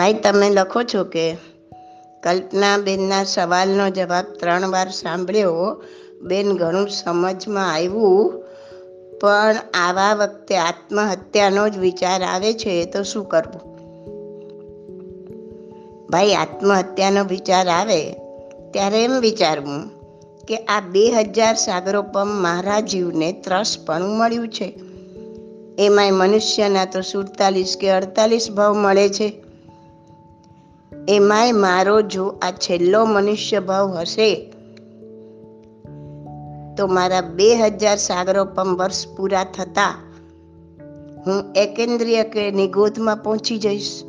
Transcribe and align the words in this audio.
ભાઈ, 0.00 0.12
તમે 0.12 0.50
લખો 0.50 0.82
છો 0.82 1.04
કે 1.04 1.36
કલ્પનાબેનના 2.22 3.24
સવાલનો 3.24 3.90
જવાબ 3.90 4.24
ત્રણ 4.24 4.70
વાર 4.70 4.90
સાંભળ્યો. 4.90 5.82
બેન, 6.22 6.56
ઘણું 6.56 6.88
સમજમાં 6.88 7.72
આવ્યું, 7.72 8.42
પણ 9.20 9.56
આવા 9.74 10.14
વખતે 10.14 10.56
આત્મહત્યાનો 10.56 11.68
જ 11.68 11.78
વિચાર 11.78 12.22
આવે 12.22 12.52
છે 12.52 12.84
તો 12.84 13.02
શું 13.02 13.24
કરવું? 13.24 13.76
ભાઈ, 16.10 16.34
આત્મહત્યાનો 16.34 17.24
વિચાર 17.24 17.68
આવે, 17.68 18.12
ત્યારે 18.70 19.04
એમ 19.04 19.18
વિચારવું 19.20 19.88
કે 20.48 20.56
આ 20.56 20.80
બે 20.80 21.12
હજાર 21.12 21.54
સાગરોપમ 21.54 22.26
મારા 22.26 22.80
જીવને 22.80 23.32
ત્રસપણું 23.32 24.18
મળ્યું 24.18 24.48
છે. 24.48 24.80
એમાંય 25.78 26.10
મનુષ્યના 26.10 26.84
તો 26.84 27.00
સુડતાલીસ 27.00 27.76
કે 27.80 27.90
અડતાલીસ 27.90 28.50
ભાવ 28.50 28.74
મળે 28.74 29.08
છે. 29.08 29.49
એમાંય 31.08 31.52
મારો 31.52 32.02
જો 32.02 32.26
આ 32.42 32.50
છેલ્લો 32.50 33.04
મનુષ્ય 33.04 33.60
ભાવ 33.60 33.98
હશે, 33.98 34.52
તો 36.76 36.86
મારા 36.86 37.20
બે 37.20 37.54
હજાર 37.54 37.96
સાગરોપમ 37.96 38.76
વર્ષ 38.76 39.08
પૂરા 39.08 39.44
થતા 39.44 39.94
હું 41.26 41.44
એકેન્દ્રિય 41.56 42.22
કે 42.24 42.50
નિગોધમાં 42.50 43.16
પહોંચી 43.16 43.58
જઈશ. 43.58 44.04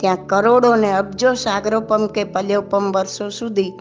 ત્યાં 0.00 0.26
કરોડો 0.26 0.76
ને 0.76 0.92
અબજો 0.92 1.34
સાગરોપમ 1.34 2.06
કે 2.06 2.24
પલ્યોપમ 2.24 2.92
વર્ષો 2.92 3.28
સુધી 3.28 3.72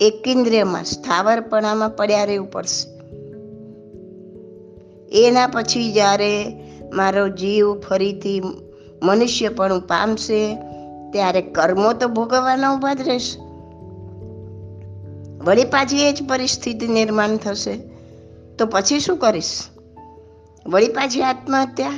એકેન્દ્રિયમાં 0.00 0.84
સ્થાવરપણામાં 0.84 1.96
પડ્યા 1.96 2.24
રહેવું 2.24 2.50
પડશે. 2.50 3.00
એના 5.26 5.46
પછી 5.46 5.92
જ્યારે 5.92 6.52
મારો 6.92 7.28
જીવ 7.28 7.74
ફરીથી 7.74 8.42
મનુષ્યપણું 9.02 9.80
પામશે 9.80 10.56
ત્યારે 11.12 11.42
કર્મો 11.42 11.92
તો 11.92 12.08
ભોગવવાના 12.08 12.74
ઊભા 12.74 12.94
જ 12.94 13.00
રહેશે. 13.00 13.40
વળી 15.44 15.64
પાછી 15.64 16.08
એ 16.08 16.12
જ 16.12 16.28
પરિસ્થિતિ 16.28 16.88
નિર્માણ 16.88 17.36
થશે. 17.36 17.76
તો 18.58 18.66
પછી 18.66 19.00
શું 19.00 19.16
કરીશ? 19.16 19.60
વળી 20.66 20.88
પાછી 20.88 21.22
આત્મહત્યા? 21.22 21.92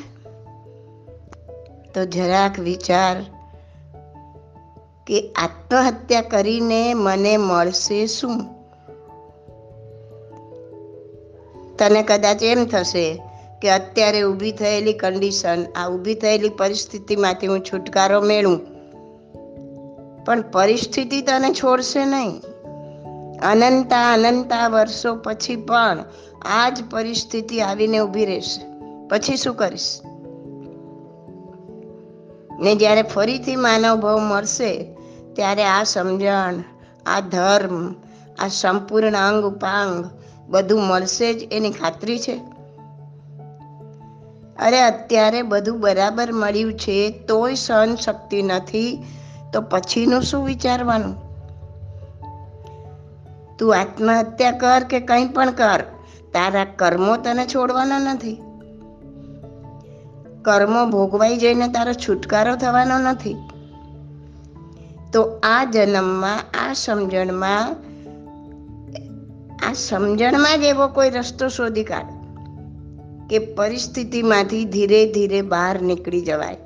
તો 1.94 2.04
જરાક 2.04 2.58
વિચાર 2.58 3.22
કે 5.06 5.32
આત્મહત્યા 5.36 6.20
કરીને 6.20 6.94
મને 6.94 7.36
મળશે 7.36 8.06
શું? 8.06 8.62
તને 11.78 12.02
કદાચ 12.02 12.42
એમ 12.42 12.64
થશે 12.64 13.22
કે 13.62 13.70
અત્યારે 13.70 14.22
ઊભી 14.22 14.52
થયેલી 14.52 14.92
કન્ડિશન 14.92 15.64
આ 15.64 15.88
ઊભી 15.88 16.14
થયેલી 16.14 16.48
પરિસ્થિતિમાંથી 16.48 17.46
હું 17.46 17.60
છુટકારો 17.60 18.20
મેળવું. 18.20 18.60
પણ 20.24 20.42
પરિસ્થિતિ 20.42 21.22
તને 21.22 21.54
છોડશે 21.54 22.04
નહીં. 22.04 22.40
અનંતા 23.38 24.12
અનંતા 24.12 24.68
વર્ષો 24.68 25.14
પછી 25.14 25.56
પણ 25.56 26.04
આ 26.44 26.68
જ 26.68 26.84
પરિસ્થિતિ 26.90 27.60
આવીને 27.60 27.98
ઊભી 27.98 28.24
રહેશે. 28.24 28.62
પછી 29.08 29.36
શું 29.36 29.54
કરીશ? 29.54 30.00
ને 32.60 32.74
જ્યારે 32.74 33.02
ફરીથી 33.02 33.56
માનવ 33.56 33.96
ભાવ 33.96 34.18
મળશે 34.18 34.96
ત્યારે 35.32 35.64
આ 35.64 35.82
સમજણ, 35.82 36.54
આ 37.06 37.20
ધર્મ, 37.20 37.94
આ 38.38 38.48
સંપૂર્ણ 38.48 39.16
અંગ 39.16 39.44
ઉપાંગ 39.44 40.10
બધું 40.48 40.82
મળશે 40.82 41.34
જ 41.34 41.52
એની 41.52 41.70
ખાતરી 41.70 42.18
છે. 42.18 42.51
અરે, 44.58 44.80
અત્યારે 44.80 45.42
બધું 45.42 45.80
બરાબર 45.80 46.32
મળ્યું 46.32 46.74
છે, 46.74 47.10
તોય 47.10 47.54
સહન 47.54 47.94
શક્તિ 47.94 48.42
નથી. 48.42 49.04
તો 49.52 49.60
પછીનું 49.60 50.22
શું 50.22 50.44
વિચારવાનું? 50.44 51.32
તું 53.58 53.76
આત્મહત્યા 53.76 54.50
કર 54.50 54.84
કે 54.84 55.00
કંઈ 55.00 55.28
પણ 55.28 55.50
કર? 55.50 55.80
તારા 56.32 56.64
કર્મો 56.64 57.16
તને 57.16 57.46
છોડવાના 57.46 57.98
નથી. 57.98 58.42
કર્મો 60.42 60.86
ભોગવાઈ 60.86 61.36
જઈને 61.36 61.68
તારો 61.68 61.92
છુટકારો 61.92 62.56
થવાનો 62.56 62.98
નથી. 62.98 63.36
તો 65.12 65.40
આ 65.42 65.64
જન્મમાં, 65.64 66.68
આ 66.68 66.72
સમજણમાં 66.72 67.92
આ 69.68 69.72
સમજણમાં 69.72 70.60
જ 70.60 70.62
એવો 70.62 70.88
કોઈ 70.88 71.10
રસ્તો 71.10 71.48
શોધી 71.48 71.84
કાઢ. 71.84 72.11
કે 73.32 73.38
પરિસ્થિતિમાંથી 73.38 74.64
ધીરે 74.64 75.12
ધીરે 75.12 75.42
બહાર 75.42 75.82
નીકળી 75.82 76.20
જવાય. 76.20 76.56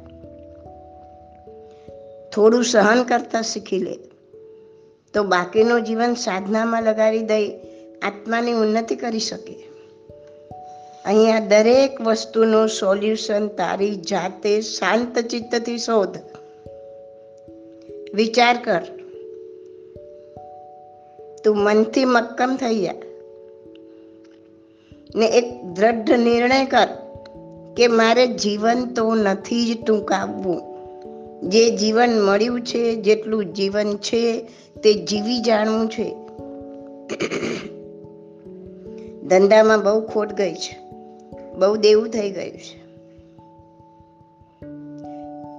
થોડું 2.32 2.65
સહન 2.65 3.03
કરતા 3.03 3.43
શીખી 3.43 3.78
લે. 3.78 3.99
તો 5.15 5.22
બાકીનું 5.22 5.84
જીવન 5.84 6.15
સાધનામાં 6.15 6.82
લગાવી 6.82 7.22
દઈ 7.22 7.49
આત્માની 8.03 8.53
ઉન્નતિ 8.53 8.97
કરી 8.97 9.19
શકે. 9.19 9.66
અહીંયા 11.05 11.41
દરેક 11.41 12.00
વસ્તુનું 12.00 12.69
સોલ્યુશન 12.69 13.49
તારી 13.49 13.94
જાતે 13.97 14.60
શાંત 14.60 15.19
ચિત્તથી 15.19 15.78
શોધ. 15.78 16.16
વિચાર 18.15 18.56
કર. 18.65 18.82
તું 21.44 21.56
મનથી 21.56 22.05
મક્કમ 22.05 22.56
થઈ 22.60 22.82
જા. 22.82 23.06
ને 25.15 25.27
એક 25.27 25.65
દ્રઢ 25.65 26.11
નિર્ણય 26.11 26.65
કર 26.65 26.89
કે 27.77 27.87
મારે 27.87 28.27
જીવન 28.27 28.87
તો 28.87 29.15
નથી 29.15 29.75
જ 29.75 29.84
ટૂંકાવવું. 29.87 30.77
જે 31.50 31.77
જીવન 31.77 32.21
મળ્યું 32.21 32.61
છે, 32.61 32.94
જેટલું 32.94 33.44
જીવન 33.44 33.97
છે, 33.97 34.41
તે 34.83 34.94
જીવી 34.94 35.41
જાણવું 35.41 35.89
છે. 35.89 36.15
ધંધામાં 39.21 39.83
બહુ 39.83 40.00
ખોટ 40.00 40.33
ગઈ 40.33 40.55
છે. 40.55 40.78
બહુ 41.59 41.77
દેવું 41.77 42.09
થઈ 42.09 42.31
ગયું 42.31 42.59
છે. 42.59 42.87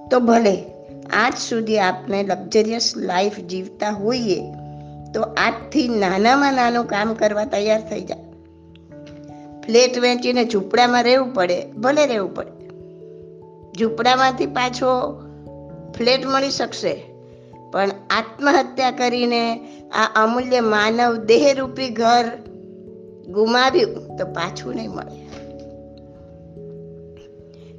તો 0.08 0.20
ભલે 0.20 0.64
આજ 1.12 1.32
સુધી 1.48 1.78
આપણે 1.78 2.22
લક્ઝરિયસ 2.22 2.92
લાઈફ 2.96 3.40
જીવતા 3.40 3.90
હોઈએ, 3.90 4.40
તો 5.14 5.22
આજથી 5.22 5.88
નાનામાં 5.88 6.54
નાનું 6.54 6.84
કામ 6.84 7.14
કરવા 7.14 7.44
તૈયાર 7.44 7.90
થઈ 7.90 8.00
જાય 8.00 8.27
ફ્લેટ 9.68 9.98
વેચીને 9.98 10.44
ઝૂંપડામાં 10.44 11.04
રહેવું 11.04 11.34
પડે, 11.34 11.56
ભલે 11.66 12.06
રહેવું 12.06 12.34
પડે. 12.34 12.52
ઝૂંપડામાંથી 13.78 14.46
પાછો 14.46 14.92
ફ્લેટ 15.98 16.26
મળી 16.26 16.50
શકશે, 16.50 16.94
પણ 17.72 17.90
આત્મહત્યા 18.10 18.90
કરીને 18.90 19.42
આ 19.90 20.06
અમૂલ્ય 20.16 20.60
માનવ 20.60 21.16
દેહરૂપી 21.16 21.88
ઘર 21.88 22.24
ગુમાવ્યું 23.28 24.16
તો 24.16 24.26
પાછું 24.26 24.74
નહીં 24.74 24.90
મળે. 24.90 25.18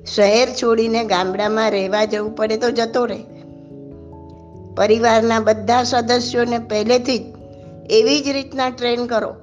શહેર 0.05 0.47
છોડીને 0.63 1.03
ગામડામાં 1.03 1.71
રહેવા 1.71 2.05
જવું 2.05 2.31
પડે 2.35 2.57
તો 2.57 2.71
જતો 2.71 3.05
રહે. 3.05 3.19
પરિવારના 4.75 5.39
બધા 5.39 5.83
સદસ્યોને 5.83 6.59
પહેલેથી 6.59 7.19
જ 7.19 7.25
એવી 7.89 8.19
જ 8.19 8.27
રીતના 8.29 8.69
ટ્રેન 8.69 9.05
કરો. 9.05 9.35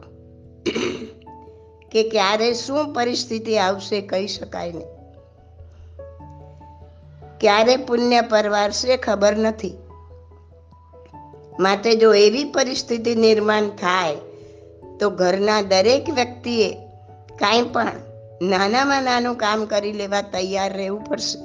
કે 1.96 2.02
ક્યારે 2.02 2.54
શું 2.54 2.92
પરિસ્થિતિ 2.92 3.58
આવશે 3.58 4.00
કહી 4.00 4.26
શકાય 4.26 4.72
નહીં. 4.72 4.86
ક્યારે 7.40 7.76
પુણ્ય 7.76 8.20
પરવારશે 8.20 8.96
ખબર 8.96 9.36
નથી. 9.36 9.74
માટે 11.60 11.94
જો 11.94 12.14
એવી 12.14 12.44
પરિસ્થિતિ 12.44 13.14
નિર્માણ 13.14 13.68
થાય, 13.68 14.16
તો 15.00 15.10
ઘરના 15.10 15.62
દરેક 15.62 16.10
વ્યક્તિએ 16.10 16.74
કાંઈ 17.38 17.62
પણ 17.62 17.92
નાનામાં 18.42 19.02
નાનું 19.02 19.34
કામ 19.34 19.64
કરી 19.64 19.92
લેવા 19.92 20.20
તૈયાર 20.20 20.76
રહેવું 20.76 21.04
પડશે. 21.04 21.38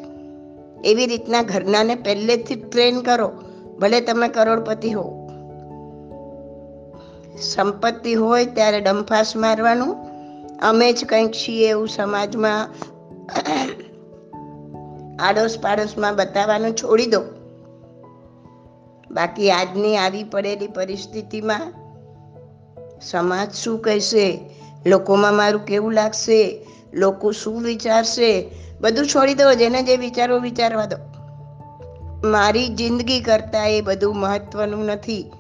એવી 0.89 1.05
રીતના 1.05 1.41
ઘરનાને 1.41 1.95
પહેલેથી 1.95 2.55
ટ્રેન 2.55 3.01
કરો, 3.01 3.31
ભલે 3.79 4.01
તમે 4.01 4.27
કરોડપતિ 4.27 4.91
હો 4.91 5.17
સંપત્તિ 7.41 8.13
હોય 8.13 8.45
ત્યારે 8.45 8.81
ડંફાસ 8.81 9.35
મારવાનું 9.35 10.10
અમે 10.61 10.93
જ 10.93 11.05
કંઈક 11.05 11.31
છીએ 11.31 11.69
એવું 11.69 11.87
સમાજમાં 11.87 12.69
આડોશ 15.23 15.59
પાડોશમાં 15.59 16.15
બતાવવાનું 16.15 16.75
છોડી 16.75 17.05
દો. 17.05 17.21
બાકી 19.11 19.51
આજની 19.51 19.97
આવી 19.97 20.23
પડેલી 20.23 20.67
પરિસ્થિતિમાં 20.67 21.73
સમાજ 23.01 23.53
શું 23.53 23.79
કહેશે? 23.79 24.39
લોકોમાં 24.85 25.33
મારું 25.33 25.65
કેવું 25.65 25.93
લાગશે? 25.93 26.67
લોકો 26.93 27.31
શું 27.31 27.61
વિચારશે? 27.61 28.51
બધું 28.81 29.07
છોડી 29.07 29.33
દો, 29.33 29.53
જેને 29.53 29.83
જે 29.83 29.97
વિચારો 29.97 30.39
વિચારવા 30.39 30.85
દો. 30.85 30.95
મારી 32.27 32.67
જિંદગી 32.67 33.19
કરતાં 33.19 33.69
એ 33.69 33.81
બધું 33.81 34.17
મહત્વનું 34.17 34.85
નથી. 34.85 35.31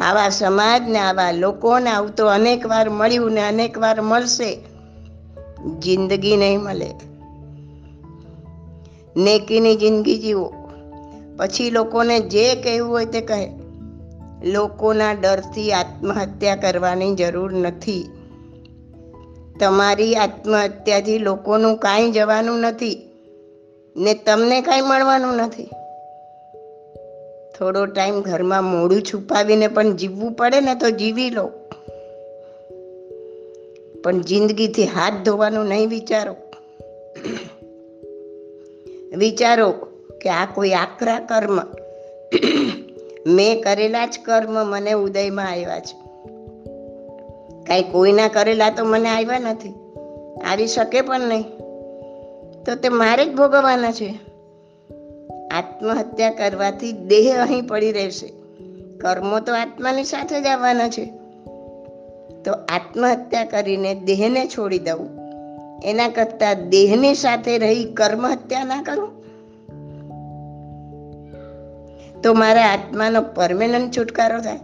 આવા 0.00 0.28
સમાજને, 0.28 0.98
આવા 0.98 1.30
લોકોને 1.30 1.90
આવું 1.90 2.14
તો 2.14 2.26
અનેક 2.26 2.66
વાર 2.66 2.90
મળ્યું 2.90 3.32
ને 3.32 3.48
અનેક 3.48 3.78
વાર 3.78 4.00
મળશે. 4.00 4.58
જિંદગી 5.78 6.36
નહીં 6.36 6.60
મળે. 6.60 6.90
નેકીની 9.16 9.76
જિંદગી 9.76 10.18
જીવો. 10.18 10.52
પછી 11.36 11.70
લોકોને 11.70 12.20
જે 12.20 12.54
કહેવું 12.54 12.90
હોય 12.90 13.04
તે 13.04 13.20
કહે. 13.20 13.48
લોકોના 14.44 15.12
ડરથી 15.12 15.72
આત્મહત્યા 15.72 16.56
કરવાની 16.56 17.14
જરૂર 17.14 17.52
નથી. 17.52 18.08
તમારી 19.60 20.14
આત્મહત્યાથી 20.14 21.18
લોકોનું 21.18 21.76
કાંઈ 21.76 22.10
જવાનું 22.10 22.60
નથી. 22.60 23.10
ને 23.96 24.14
તમને 24.14 24.60
કાંઈ 24.60 24.80
મળવાનું 24.80 25.36
નથી. 25.36 25.70
થોડો 27.58 27.86
ટાઈમ 27.86 28.20
ઘરમાં 28.20 28.64
મોડું 28.64 29.02
છુપાવીને 29.02 29.68
પણ 29.68 29.96
જીવવું 29.96 30.32
પડે 30.32 30.60
ને 30.60 30.74
તો 30.74 30.90
જીવી 30.90 31.30
લો. 31.30 31.50
પણ 34.04 34.20
જિંદગીથી 34.20 34.84
હાથ 34.84 35.12
ધોવાનું 35.24 35.66
નહીં 35.66 35.88
વિચારો. 35.88 36.36
વિચારો 39.16 39.72
કે 40.22 40.28
આ 40.28 40.46
કોઈ 40.54 40.70
આકરા 40.70 41.20
કર્મ. 41.20 41.60
મેં 43.26 43.62
કરેલા 43.62 44.06
જ 44.06 44.18
કર્મ 44.24 44.66
મને 44.66 44.92
ઉદયમાં 44.92 45.50
આવ્યા 45.50 45.80
છે. 45.80 46.06
કાંઈ 47.64 47.82
કોઈના 47.82 48.28
કરેલા 48.28 48.70
તો 48.70 48.84
મને 48.84 49.08
આવ્યા 49.08 49.38
નથી. 49.38 49.74
આવી 50.50 50.66
શકે 50.66 51.00
પણ 51.00 51.20
નહીં. 51.20 51.44
તો 52.64 52.74
તે 52.74 52.88
મારે 52.88 53.24
જ 53.24 53.34
ભોગવવાના 53.34 53.92
છે. 53.92 54.25
આત્મહત્યા 55.50 56.30
કરવાથી 56.30 56.92
દેહ 56.92 57.42
અહીં 57.42 57.66
પડી 57.66 57.92
રહેશે. 57.92 58.32
કર્મો 58.98 59.40
તો 59.40 59.54
આત્માની 59.54 60.04
સાથે 60.04 60.40
જ 60.40 60.46
આવવાના 60.46 60.88
છે. 60.88 61.06
તો 62.44 62.52
આત્મહત્યા 62.52 63.44
કરીને 63.44 63.94
દેહને 63.94 64.46
છોડી 64.46 64.78
દઉં. 64.78 65.26
એના 65.84 66.08
કરતાં 66.08 66.68
દેહની 66.68 67.14
સાથે 67.14 67.58
રહી 67.58 67.84
કર્મ 67.84 68.26
હત્યા 68.26 68.64
ના 68.64 68.82
કરું? 68.82 69.08
તો 72.22 72.34
મારા 72.34 72.62
આત્માનો 72.62 73.22
પરમેનન્ટ 73.22 73.96
છુટકારો 73.96 74.40
થાય. 74.40 74.58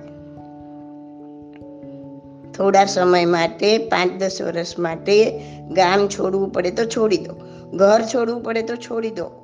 થોડા 2.53 2.85
સમય 2.85 3.25
માટે 3.25 3.79
પાંચ 3.79 4.13
દસ 4.13 4.43
વર્ષ 4.43 4.79
માટે 4.79 5.41
ગામ 5.71 6.09
છોડવું 6.09 6.53
પડે 6.53 6.71
તો 6.71 6.85
છોડી 6.85 7.17
દો. 7.17 7.35
ઘર 7.73 8.03
છોડવું 8.15 8.43
પડે 8.43 8.63
તો 8.63 8.77
છોડી 8.77 9.11
દો. 9.11 9.42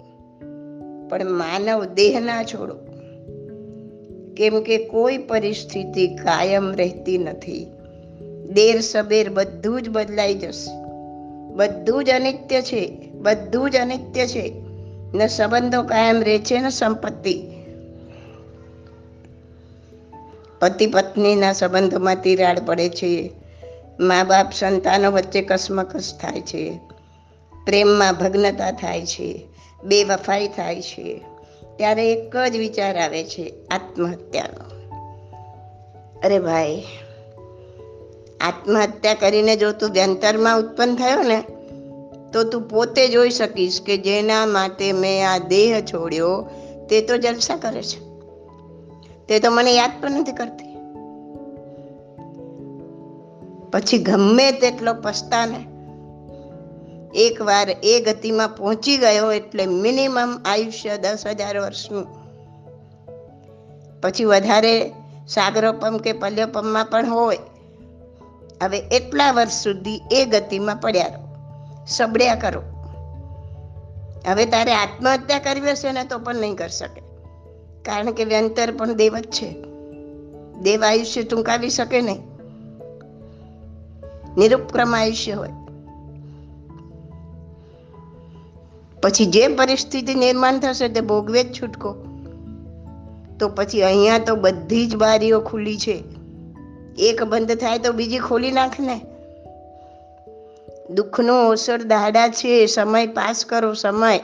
પણ 1.09 1.31
માનવ 1.31 1.85
દેહ 1.85 2.21
ના 2.21 2.45
છોડો. 2.45 2.75
કેમ 4.37 4.61
કે 4.61 4.85
કોઈ 4.85 5.19
પરિસ્થિતિ 5.19 6.07
કાયમ 6.07 6.73
રહેતી 6.73 7.19
નથી. 7.19 7.67
દેર 8.53 8.81
સબેર 8.81 9.31
બધું 9.31 9.83
જ 9.83 9.89
બદલાઈ 9.89 10.35
જશે. 10.35 10.89
બધું 11.55 12.05
જ 12.05 12.11
અનિત્ય 12.11 12.63
છે, 12.63 13.11
બધું 13.15 13.71
જ 13.71 13.77
અનિત્ય 13.77 14.27
છે. 14.27 14.55
ને 15.15 15.29
સંબંધો 15.29 15.83
કાયમ 15.83 16.23
રહે 16.23 16.39
છે, 16.39 16.61
ને 16.61 16.71
સંપત્તિ. 16.71 17.43
પતિ 20.61 20.87
પત્નીના 20.87 21.53
સંબંધોમાં 21.53 22.17
તિરાડ 22.17 22.59
પડે 22.59 22.89
છે. 22.89 23.31
મા 24.01 24.25
બાપ 24.25 24.53
સંતાનો 24.53 25.11
વચ્ચે 25.11 25.43
કસમકસ 25.43 26.19
થાય 26.21 26.41
છે. 26.41 26.81
પ્રેમમાં 27.67 28.15
ભગ્નતા 28.15 28.71
થાય 28.71 29.07
છે. 29.07 29.48
બેવફાઈ 29.85 30.49
થાય 30.49 30.83
છે. 30.83 31.25
ત્યારે 31.77 32.13
એક 32.13 32.37
જ 32.37 32.57
વિચાર 32.57 32.99
આવે 32.99 33.25
છે, 33.25 33.55
આત્મહત્યાનો. 33.71 34.79
અરે 36.25 36.39
ભાઈ, 36.39 36.83
આત્મહત્યા 38.41 39.15
કરીને 39.15 39.57
જો 39.57 39.73
તું 39.73 39.91
વ્યંતરમાં 39.91 40.59
ઉત્પન્ન 40.59 40.95
થયો 40.95 41.23
ને, 41.23 41.45
તો 42.33 42.45
તું 42.45 42.69
પોતે 42.69 43.09
જોઈ 43.09 43.31
શકીશ 43.31 43.83
કે 43.83 43.97
જેના 43.97 44.47
માટે 44.47 44.93
મેં 44.93 45.31
આ 45.31 45.39
દેહ 45.39 45.81
છોડ્યો, 45.81 46.51
તે 46.91 47.01
તો 47.01 47.17
જલસા 47.17 47.57
કરે 47.57 47.83
છે. 47.83 48.09
તે 49.27 49.41
તો 49.41 49.51
મને 49.51 49.73
યાદ 49.73 49.91
પણ 50.01 50.11
નથી 50.11 50.33
કરતી. 50.33 50.69
પછી 53.73 53.99
ગમે 53.99 54.53
તેટલો 54.53 54.95
પસ્તાને 54.95 55.78
એકવાર 57.15 57.77
એ 57.83 58.01
ગતિમાં 58.01 58.49
પહોંચી 58.49 58.97
ગયો 58.97 59.33
એટલે 59.33 59.67
મિનિમમ 59.67 60.43
આયુષ્ય 60.45 60.97
દસ 60.99 61.27
હજાર 61.27 61.59
વર્ષનું. 61.59 62.07
પછી 64.03 64.25
વધારે 64.25 64.93
સાગરોપમ 65.29 65.99
કે 65.99 66.13
પલ્યોપમમાં 66.13 66.85
પણ 66.85 67.11
હોય. 67.11 67.39
હવે 68.63 68.79
એટલા 68.79 69.33
વર્ષ 69.33 69.53
સુધી 69.53 70.01
એ 70.13 70.25
ગતિમાં 70.25 70.77
પડ્યા 70.77 71.07
રહો. 71.07 71.29
સબડ્યા 71.87 72.35
કરો. 72.35 72.63
હવે 74.27 74.47
તારે 74.47 74.75
આત્મહત્યા 74.75 75.39
કરવી 75.39 75.71
હશે 75.71 75.93
ને 75.93 76.05
તો 76.05 76.19
પણ 76.19 76.35
નહીં 76.35 76.55
કરી 76.55 76.69
શકે. 76.69 77.01
કારણ 77.83 78.11
કે 78.11 78.25
વ્યંતર 78.25 78.71
પણ 78.77 78.93
દેવ 78.93 79.19
જ 79.19 79.25
છે. 79.25 79.55
દેવ 80.61 80.85
આયુષ્ય 80.85 81.23
ટૂંકાવી 81.23 81.71
શકે 81.71 82.01
નહીં. 82.01 82.23
નિરુપક્રમ 84.37 84.97
આયુષ્ય 84.97 85.33
હોય. 85.33 85.51
પછી 89.03 89.27
જે 89.27 89.49
પરિસ્થિતિ 89.49 90.15
નિર્માણ 90.15 90.59
થશે 90.59 90.89
તે 90.89 91.01
ભોગવે 91.01 91.43
જ 91.43 91.63
છૂટકો. 91.63 91.97
તો 93.41 93.49
પછી 93.49 93.83
અહીંયા 93.83 94.19
તો 94.19 94.35
બધી 94.35 94.87
જ 94.87 94.97
બારીઓ 94.97 95.41
ખુલ્લી 95.41 95.79
છે. 95.79 96.03
એક 96.99 97.23
બંધ 97.23 97.55
થાય 97.55 97.79
તો 97.79 97.93
બીજી 97.93 98.19
ખોલી 98.19 98.53
નાખ 98.53 98.81
ને. 98.81 99.01
દુઃખનો 100.91 101.47
અવસર 101.47 101.83
દાડા 101.83 102.29
છે, 102.29 102.67
સમય 102.67 103.07
પાસ 103.07 103.45
કરો, 103.45 103.75
સમય. 103.75 104.19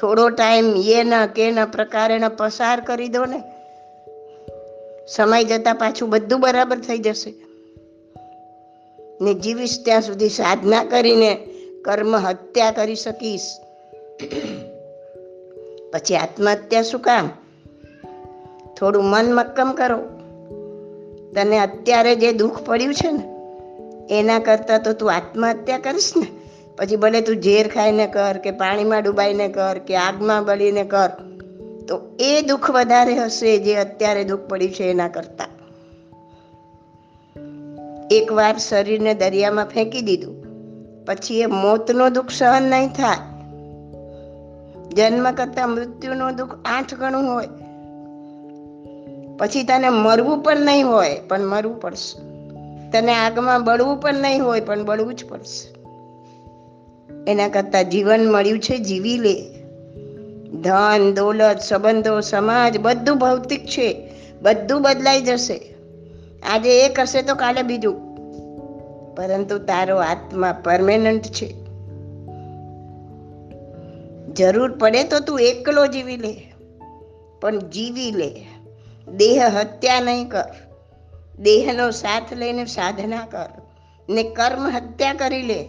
થોડો 0.00 0.28
ટાઈમ 0.28 0.64
એ 0.76 1.04
ન 1.04 1.26
કે 1.26 1.50
ન 1.50 1.64
પ્રકારે 1.64 2.20
પસાર 2.36 2.80
કરી 2.80 3.08
દો 3.08 3.24
ને. 3.24 3.42
સમય 5.08 5.44
જતા 5.44 5.72
પાછું 5.72 6.10
બધું 6.10 6.40
બરાબર 6.40 6.78
થઈ 6.78 6.98
જશે. 6.98 7.34
ને 9.20 9.34
જીવીશ 9.34 9.78
ત્યાં 9.84 10.02
સુધી 10.02 10.28
સાધના 10.28 10.84
કરીને 10.84 11.51
કર્મ 11.84 12.16
હત્યા 12.16 12.70
કરી 12.70 12.94
શકીશ. 12.94 13.40
પછી 15.92 16.16
આત્મહત્યા 16.16 16.82
શું 16.82 17.00
કામ? 17.00 17.30
થોડું 18.78 19.04
મન 19.04 19.34
મક્કમ 19.34 19.72
કરો. 19.72 19.98
તને 21.34 21.58
અત્યારે 21.58 22.16
જે 22.16 22.32
દુઃખ 22.32 22.62
પડ્યું 22.62 22.94
છે 22.94 23.10
ને, 23.10 23.24
એના 24.18 24.38
કરતાં 24.38 24.82
તો 24.82 24.92
તું 24.92 25.12
આત્મહત્યા 25.12 25.78
કરીશ 25.78 26.12
ને. 26.16 26.26
પછી 26.76 26.96
ભલે 26.96 27.20
તું 27.20 27.36
ઝેર 27.36 27.68
ખાઈને 27.68 28.06
કર 28.06 28.36
કે 28.36 28.50
પાણીમાં 28.50 29.02
ડૂબાઈને 29.02 29.48
કર 29.48 29.78
કે 29.78 29.96
આગમાં 29.96 30.44
બળીને 30.44 30.84
કર, 30.84 31.08
તો 31.88 32.00
એ 32.20 32.40
દુઃખ 32.40 32.70
વધારે 32.70 33.16
હશે 33.16 33.58
જે 33.58 33.74
અત્યારે 33.74 34.24
દુઃખ 34.24 34.40
પડ્યું 34.40 34.72
છે 34.72 34.84
એના 34.84 35.08
કરતાં. 35.08 35.48
એકવાર 38.10 38.58
શરીરને 38.58 39.14
દરિયામાં 39.14 39.64
ફેંકી 39.64 40.00
દીધું. 40.00 40.41
પછી 41.06 41.40
એ 41.40 41.46
મોતનો 41.46 42.08
દુઃખ 42.08 42.30
સહન 42.30 42.62
નહીં 42.62 42.88
થાય. 42.88 43.16
જન્મ 44.94 45.30
કરતા 45.30 45.66
મૃત્યુનું 45.66 46.36
દુઃખ 46.36 46.58
આઠ 46.64 46.94
ગણું 46.94 47.34
હોય. 47.34 47.48
પછી 49.38 49.62
તને 49.62 49.88
મરવું 49.88 50.42
પણ 50.42 50.60
નહીં 50.60 50.86
હોય, 50.86 51.20
પણ 51.28 51.46
મરવું 51.46 51.80
પડશે. 51.80 52.32
તને 52.90 53.14
આગમાં 53.14 53.64
બળવું 53.64 54.00
પણ 54.00 54.14
નહીં 54.14 54.44
હોય, 54.44 54.60
પણ 54.60 54.84
બળવું 54.84 55.14
જ 55.14 55.24
પડશે. 55.28 55.74
એના 57.30 57.48
કરતાં 57.48 57.84
જીવન 57.84 58.32
મળ્યું 58.32 58.58
છે, 58.58 58.78
જીવી 58.78 59.18
લે. 59.18 59.54
ધન, 60.62 61.14
દોલત, 61.14 61.58
સંબંધો, 61.58 62.20
સમાજ, 62.20 62.78
બધું 62.78 63.18
ભૌતિક 63.18 63.66
છે. 63.66 64.08
બધું 64.42 64.82
બદલાઈ 64.82 65.20
જશે. 65.20 65.74
આજે 66.52 66.86
એ 66.86 66.88
કરશે 66.88 67.22
તો 67.22 67.34
કાલે 67.34 67.62
બીજું. 67.62 68.11
પરંતુ 69.16 69.58
તારો 69.58 69.96
આત્મા 69.98 70.52
પરમેનન્ટ 70.52 71.22
છે. 71.22 71.48
જરૂર 74.34 74.78
પડે 74.78 75.04
તો 75.04 75.20
તું 75.20 75.40
એકલો 75.40 75.86
જીવી 75.86 76.16
લે, 76.16 76.52
પણ 77.40 77.58
જીવી 77.58 78.10
લે. 78.10 78.30
દેહ 79.08 79.46
હત્યા 79.46 80.00
નહીં 80.00 80.28
કર, 80.28 80.54
દેહનો 81.38 81.90
સાથ 81.90 82.32
લઈને 82.32 82.64
સાધના 82.66 83.26
કર 83.26 83.48
ને 84.08 84.22
કર્મ 84.22 84.66
હત્યા 84.76 85.14
કરી 85.14 85.42
લે, 85.42 85.68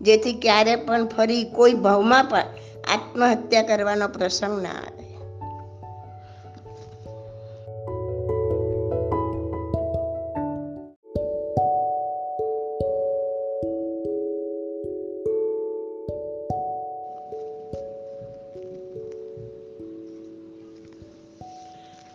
જેથી 0.00 0.32
ક્યારે 0.32 0.76
પણ 0.76 1.06
ફરી 1.06 1.44
કોઈ 1.44 1.72
ભાવમાં 1.72 2.24
પણ 2.24 2.42
આત્મહત્યા 2.92 3.62
કરવાનો 3.62 4.08
પ્રસંગ 4.08 4.62
ના 4.62 4.68
આવે. 4.68 5.03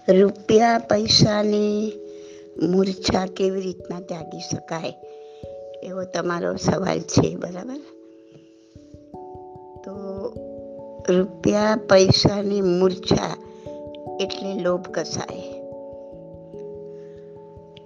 રૂપિયા 0.10 0.78
પૈસાની 0.78 1.94
મૂર્છા 2.62 3.26
કેવી 3.26 3.62
રીતના 3.62 4.00
ત્યાગી 4.00 4.40
શકાય 4.40 4.94
એવો 5.84 6.04
તમારો 6.04 6.56
સવાલ 6.56 7.00
છે, 7.00 7.36
બરાબર? 7.36 7.78
તો 9.84 9.94
રૂપિયા 11.10 11.80
પૈસાની 11.90 12.62
મૂર્છા 12.62 13.38
એટલે 14.20 14.54
લોભ 14.54 14.88
કસાય 14.88 15.40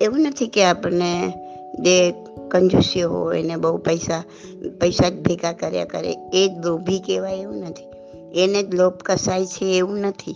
એવું 0.01 0.19
નથી 0.19 0.47
કે 0.47 0.63
આપણને 0.63 1.33
જે 1.79 2.13
કંજુસી 2.51 3.01
હોય 3.01 3.43
ને 3.43 3.55
બહુ 3.55 3.77
પૈસા 3.77 4.23
પૈસા 4.79 5.09
જ 5.09 5.13
ભેગા 5.13 5.53
કર્યા 5.53 5.85
કરે, 5.85 6.17
એ 6.33 6.47
જ 6.47 6.65
લોભી 6.65 6.99
કહેવાય 6.99 7.35
એવું 7.35 7.55
નથી. 7.55 7.83
એને 8.41 8.63
જ 8.63 8.75
લોભ 8.75 8.93
કસાય 8.93 9.45
છે 9.45 9.77
એવું 9.77 9.97
નથી. 9.97 10.35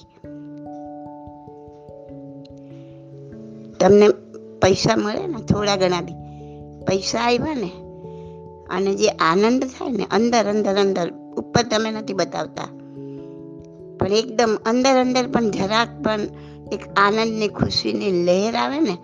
તમને 3.87 4.09
પૈસા 4.61 4.95
મળે 4.95 5.27
ને 5.27 5.45
થોડા 5.45 5.75
ઘણા 5.75 6.01
બી. 6.01 6.13
પૈસા 6.87 7.19
આવ્યા 7.19 7.53
ને, 7.53 7.71
અને 8.69 8.95
જે 8.95 9.07
આનંદ 9.07 9.63
થાય 9.63 9.91
ને, 9.91 10.05
અંદર 10.11 10.45
અંદર 10.45 10.77
અંદર, 10.77 11.11
ઉપર 11.11 11.63
તમે 11.63 11.91
નથી 11.91 12.13
બતાવતા. 12.13 12.63
પણ 13.99 14.07
એકદમ 14.07 14.57
અંદર 14.65 14.89
અંદર 14.89 15.27
પણ 15.27 15.49
જરાક 15.49 16.03
પણ 16.03 16.19
એક 16.71 16.79
આનંદની, 16.97 17.47
ખુશીની 17.47 18.23
લહેર 18.23 18.55
આવે 18.55 18.79
ને, 18.79 18.97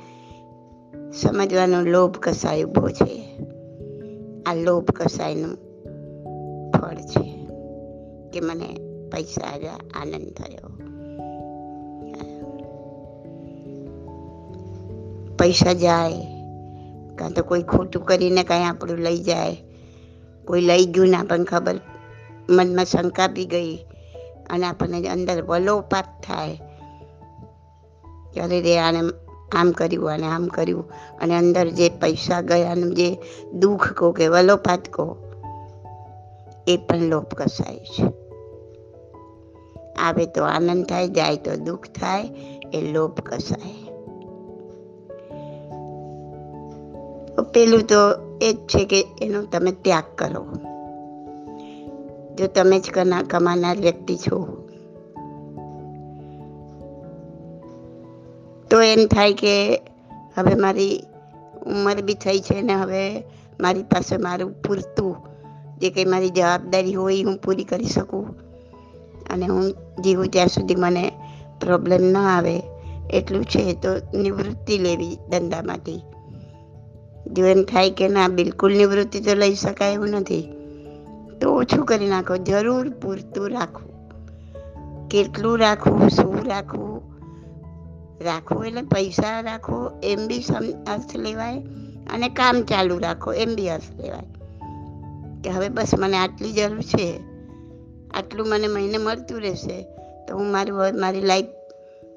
સમજવાનો 1.11 1.81
લોભ 1.81 2.17
કસાય 2.17 2.63
ઊભો 2.63 2.89
છે. 2.89 3.41
આ 4.45 4.55
લોભ 4.55 4.91
કસાયનું 4.91 5.57
ફળ 6.71 6.95
છે 6.95 7.47
કે 8.33 8.39
મને 8.39 8.77
પૈસા 9.11 9.53
આવ્યા 9.53 9.73
આનંદ 10.01 10.29
થયો. 10.29 10.92
પૈસા 15.43 15.73
જાય, 15.77 16.19
કાં 17.15 17.33
તો 17.35 17.41
કોઈ 17.43 17.63
ખોટું 17.67 18.05
કરીને 18.05 18.43
કાંઈ 18.43 18.63
આપણું 18.63 18.97
લઈ 18.97 19.23
જાય. 19.23 19.57
કોઈ 20.47 20.61
લઈ 20.61 20.85
ગયું 20.85 21.09
ના 21.09 21.23
પણ 21.23 21.43
ખબર, 21.43 21.77
મનમાં 22.49 22.85
શંકા 22.85 23.27
બી 23.27 23.45
ગઈ 23.45 23.73
અને 24.49 24.65
આપણને 24.65 25.09
અંદર 25.09 25.41
વલોપાત 25.41 26.07
થાય. 26.23 26.55
કે 28.33 28.47
રે 28.61 28.73
આને 28.77 29.01
આમ 29.51 29.71
કર્યું 29.71 30.11
અને 30.11 30.27
આમ 30.27 30.47
કર્યું 30.47 30.89
અને 31.21 31.33
અંદર 31.37 31.65
જે 31.69 31.89
પૈસા 32.01 32.41
ગયાનું 32.41 32.95
જે 32.95 33.09
દુઃખ 33.53 33.87
કહો 33.93 34.11
કે 34.11 34.27
વલોપાત 34.27 34.89
કહો, 34.89 35.07
એ 36.67 36.77
પણ 36.77 37.07
લોપ 37.11 37.35
કસાય 37.35 37.85
છે. 37.91 38.05
આવે 39.99 40.25
તો 40.25 40.43
આનંદ 40.45 40.85
થાય, 40.85 41.07
જાય 41.09 41.37
તો 41.37 41.55
દુઃખ 41.55 41.87
થાય, 41.99 42.25
એ 42.73 42.79
લોપ 42.91 43.21
કસાય. 43.21 43.82
પેલું 47.53 47.81
તો 47.81 47.95
એ 48.41 48.53
જ 48.53 48.57
છે 48.57 48.85
કે 48.85 49.05
એનો 49.21 49.43
તમે 49.43 49.71
ત્યાગ 49.71 50.03
કરો. 50.15 50.45
જો 52.35 52.47
તમે 52.47 52.79
જ 52.79 52.91
કમાનાર 53.29 53.77
વ્યક્તિ 53.77 54.17
છો. 54.17 54.67
તો 58.69 58.81
એમ 58.81 59.07
થાય 59.07 59.33
કે 59.33 59.81
હવે 60.35 60.55
મારી 60.55 61.03
ઉંમર 61.65 62.01
બી 62.01 62.13
થઈ 62.13 62.39
છે 62.39 62.61
ને 62.61 62.73
હવે 62.73 63.23
મારી 63.59 63.83
પાસે 63.83 64.17
મારું 64.17 64.61
પૂરતું 64.61 65.15
જે 65.79 65.89
કંઈ 65.89 66.05
મારી 66.05 66.29
જવાબદારી 66.29 66.93
હોય 66.93 67.23
હું 67.23 67.37
પૂરી 67.37 67.63
કરી 67.63 67.85
શકું. 67.85 68.35
અને 69.29 69.45
હું 69.45 69.73
જીવું 70.03 70.27
ત્યાં 70.27 70.47
સુધી 70.47 70.75
મને 70.75 71.11
પ્રોબ્લેમ 71.59 72.01
ન 72.01 72.17
આવે. 72.17 72.61
એટલું 73.13 73.45
છે 73.45 73.73
તો 73.73 74.17
નિવૃત્તિ 74.17 74.77
લેવી 74.77 75.15
ધંધામાંથી. 75.15 76.12
જો 77.27 77.45
એમ 77.45 77.63
થાય 77.63 77.89
કે 77.89 78.07
ના, 78.07 78.27
બિલકુલ 78.27 78.73
નિવૃત્તિ 78.73 79.19
તો 79.19 79.33
લઈ 79.33 79.55
શકાય 79.55 79.93
એવું 79.93 80.09
નથી. 80.09 80.41
તો 81.41 81.49
ઓછું 81.49 81.85
કરી 81.85 82.07
નાખો, 82.07 82.37
જરૂર 82.37 82.89
પૂરતું 82.89 83.49
રાખવું. 83.49 83.93
કેટલું 85.09 85.59
રાખવું, 85.59 86.09
શું 86.09 86.45
રાખવું? 86.45 87.13
રાખવું 88.21 88.65
એટલે 88.65 88.81
પૈસા 88.81 89.41
રાખો, 89.41 89.91
એમ 90.03 90.27
બી 90.27 90.39
અર્થ 90.87 91.15
લેવાય 91.15 91.59
અને 92.13 92.29
કામ 92.29 92.61
ચાલુ 92.61 92.99
રાખો, 92.99 93.33
એમ 93.33 93.55
બી 93.55 93.69
અર્થ 93.69 94.01
લેવાય. 94.01 94.25
કે 95.43 95.49
હવે 95.49 95.69
બસ 95.69 95.91
મને 95.99 96.17
આટલી 96.17 96.51
જરૂર 96.51 96.81
છે, 96.81 97.19
આટલું 98.13 98.47
મને 98.47 98.67
મહિને 98.67 98.97
મળતું 98.97 99.41
રહેશે, 99.41 99.83
તો 100.27 100.37
હું 100.37 100.51
મારું, 100.51 100.99
મારી 100.99 101.21
લાઈફ 101.21 101.45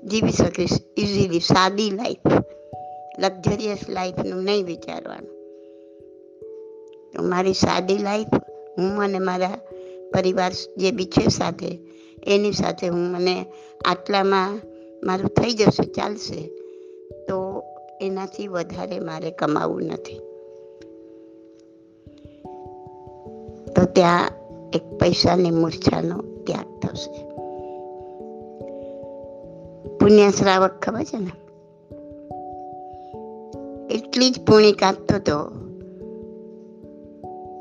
જીવી 0.04 0.32
શકીશ 0.32 0.70
ઇઝીલી 0.96 1.40
સાદી 1.40 1.90
લાઈફ 1.90 2.32
લક્ઝરિયસ 3.18 3.78
લાઈફનું 3.88 4.44
નહીં 4.44 4.64
વિચારવાનું. 4.64 5.36
તો 7.12 7.22
મારી 7.22 7.52
સાદી 7.52 7.98
લાઈફ, 7.98 8.34
હું 8.78 9.02
અને 9.02 9.18
મારા 9.18 9.58
પરિવાર 10.14 10.52
જે 10.76 10.90
બી 10.90 11.04
છે 11.04 11.28
સાથે, 11.28 11.78
એની 12.26 12.52
સાથે 12.52 12.88
હું 12.88 13.00
મને 13.00 13.46
આટલામાં 13.84 14.60
મારું 15.04 15.28
થઈ 15.28 15.52
જશે, 15.52 15.84
ચાલશે, 15.84 16.46
તો 17.28 17.62
એનાથી 18.00 18.48
વધારે 18.48 19.00
મારે 19.00 19.30
કમાવું 19.30 19.82
નથી. 19.82 20.20
તો 23.76 23.84
ત્યાં 23.92 24.30
એક 24.70 24.82
પૈસાની 24.82 25.50
મૂર્છાનો 25.50 26.44
ત્યાગ 26.44 26.80
થશે. 26.80 27.26
પુણ્યશ્રાવક 29.98 30.70
ખબર 30.82 31.02
છે 31.02 31.18
ને? 31.18 31.45
એટલી 34.16 34.30
જ 34.30 34.40
પૂણી 34.40 34.72
કાપતો 34.72 35.14
હતો 35.14 35.50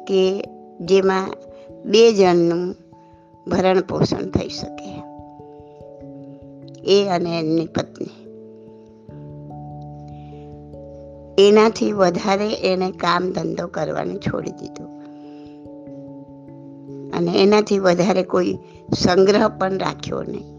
કે 0.08 0.44
જેમાં 0.82 1.30
બે 1.86 2.14
જણનું 2.14 2.76
ભરણ 3.48 3.82
પોષણ 3.82 4.30
થઈ 4.30 4.50
શકે. 4.50 5.00
એ 6.84 7.08
અને 7.08 7.40
એમની 7.40 7.66
પત્ની. 7.66 8.08
એનાથી 11.48 11.92
વધારે 11.92 12.54
એને 12.54 12.92
કામ 12.92 13.32
ધંધો 13.32 13.68
કરવાનું 13.68 14.20
છોડી 14.20 14.52
દીધું. 14.52 14.88
અને 17.12 17.44
એનાથી 17.44 17.80
વધારે 17.80 18.24
કોઈ 18.24 18.58
સંગ્રહ 18.98 19.48
પણ 19.48 19.78
રાખ્યો 19.78 20.24
નહીં. 20.24 20.56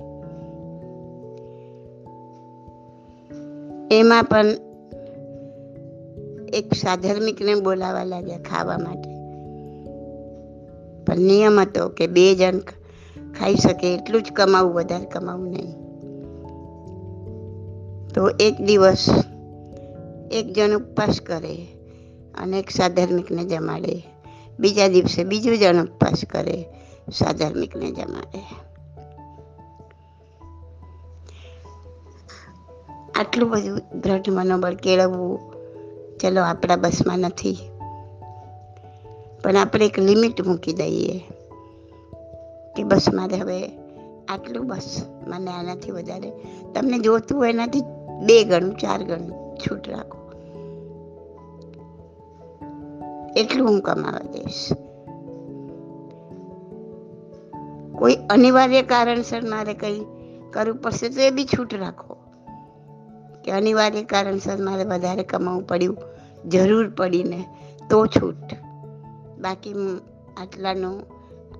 એમાં 3.92 4.24
પણ 4.24 4.65
એક 6.56 6.75
સાધર્મિકને 6.75 7.54
બોલાવા 7.54 8.04
લાગ્યા 8.04 8.38
ખાવા 8.38 8.78
માટે. 8.78 9.16
પણ 11.04 11.18
નિયમ 11.18 11.60
હતો 11.60 11.88
કે 11.88 12.06
બે 12.06 12.34
જણ 12.34 12.58
ખાઈ 13.32 13.54
શકે 13.54 13.94
એટલું 13.94 14.22
જ 14.22 14.32
કમાવું, 14.32 14.72
વધારે 14.75 15.04
કમાવું 15.04 15.50
નહીં. 15.50 15.86
તો 18.14 18.28
એક 18.28 18.60
દિવસ 18.60 19.08
એક 20.32 20.52
જણ 20.52 20.76
ઉપવાસ 20.76 21.20
કરે 21.20 21.66
અને 22.38 22.58
એક 22.58 22.70
સાધર્મિકને 22.70 23.44
જમાડે. 23.44 24.02
બીજા 24.58 24.88
દિવસે 24.88 25.25
બીજું 25.25 25.58
જણ 25.58 25.84
ઉપવાસ 25.84 26.25
કરે, 26.30 26.64
સાધર્મિકને 27.12 27.90
જમાડે. 27.90 28.40
આટલું 33.20 33.50
બધું 33.50 34.00
દ્રઢ 34.00 34.28
મનોબળ 34.28 34.75
કેળવવું 34.75 35.55
ચલો, 36.20 36.42
આપણા 36.42 36.76
બસમાં 36.76 37.18
નથી. 37.18 37.58
પણ 39.42 39.56
આપણે 39.56 39.87
એક 39.87 39.99
લિમિટ 39.99 40.46
મૂકી 40.46 40.73
દઈએ 40.73 41.18
કે 42.76 42.82
બસ 42.82 43.06
મારે 43.12 43.37
હવે 43.37 43.66
આટલું 44.28 44.66
બસ. 44.66 45.02
મને 45.26 45.50
આનાથી 45.50 45.90
વધારે. 45.90 46.30
તમને 46.75 46.99
જોતું 46.99 47.38
હોય 47.38 47.50
એનાથી 47.50 47.80
બે 48.26 48.44
ગણું, 48.44 48.76
ચાર 48.76 49.02
ગણું 49.02 49.56
છૂટ 49.56 49.88
રાખો. 49.88 50.26
એટલું 53.37 53.68
હું 53.68 53.80
કમાવા 53.80 54.18
દઈશ. 54.18 54.68
કોઈ 57.99 58.16
અનિવાર્ય 58.30 58.82
કારણસર 58.82 59.42
મારે 59.42 59.75
કંઈ 59.75 60.00
કરવું 60.52 60.80
પડશે 60.80 61.08
તો 61.08 61.20
એ 61.20 61.30
બી 61.30 61.44
છૂટ 61.44 61.75
રાખો. 61.75 62.15
કે 63.46 63.52
અનિવાર્ય 63.52 64.02
કારણસર 64.02 64.62
મારે 64.62 64.84
વધારે 64.84 65.22
કમાવું 65.22 65.66
પડ્યું. 65.66 65.96
જરૂર 66.48 66.90
પડીને 66.90 67.44
તો 67.90 68.06
છૂટ. 68.06 68.54
બાકી 69.38 70.00
આટલાનું, 70.36 71.02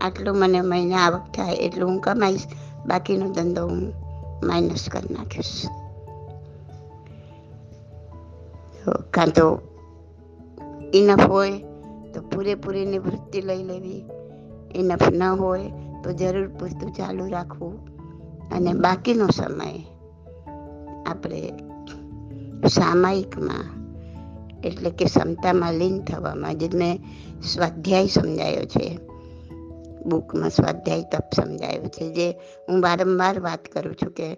આટલું 0.01 0.37
મને 0.37 0.61
મહિને 0.61 0.95
આવક 0.95 1.23
થાય 1.37 1.55
એટલું 1.55 1.91
હું 1.91 2.01
કમાઈશ. 2.01 2.43
બાકીનો 2.87 3.31
ધંધો 3.31 3.69
હું 3.69 3.93
માઇનસ 4.47 4.89
કરી 4.89 5.15
નાખીશ. 5.15 5.67
કાં 9.11 9.27
તો 9.27 9.61
ઇનફ 10.95 11.31
હોય 11.31 11.51
તો 12.15 12.21
પૂરેપૂરી 12.21 12.87
નિવૃત્તિ 12.87 13.41
લઈ 13.41 13.63
લેવી. 13.63 14.05
ઇનફ 14.75 15.13
ન 15.13 15.23
હોય 15.23 15.73
તો 16.05 16.13
જરૂર 16.13 16.49
પૂરતું 16.49 16.93
ચાલુ 16.93 17.27
રાખવું. 17.27 17.97
અને 18.51 18.73
બાકીનો 18.73 19.27
સમય 19.27 19.85
આપણે 21.07 21.53
સામાયિકમાં, 22.65 23.87
એટલે 24.63 24.91
કે 24.91 25.05
ક્ષમતામાં 25.05 25.75
લીન 25.75 26.01
થવામાં 26.01 26.59
જે 26.59 26.69
મેં 26.75 26.99
સ્વાધ્યાય 27.43 28.07
સમજાયો 28.07 28.65
છે. 28.65 28.99
બુકમાં 30.07 30.51
સ્વાધ્યાય 30.51 31.03
તપ 31.03 31.25
સમજાયો 31.37 31.83
છે, 31.83 32.13
જે 32.13 32.31
હું 32.69 32.83
વારંવાર 32.83 33.41
વાત 33.41 33.65
કરું 33.65 33.95
છું 33.95 34.13
કે 34.13 34.37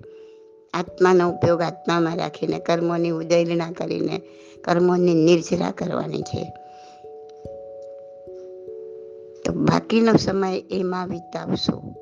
આત્માનો 0.75 1.31
ઉપયોગ 1.31 1.63
આત્મામાં 1.63 2.17
રાખીને, 2.17 2.59
કર્મોની 2.59 3.11
ઉદયરણા 3.11 3.71
કરીને, 3.71 4.21
કર્મોની 4.65 5.15
નિર્જરા 5.15 5.71
કરવાની 5.71 6.23
છે. 6.23 6.53
તો 9.45 9.53
બાકીનો 9.53 10.13
સમય 10.13 10.65
એમાં 10.71 11.09
વિતાવશો. 11.09 11.95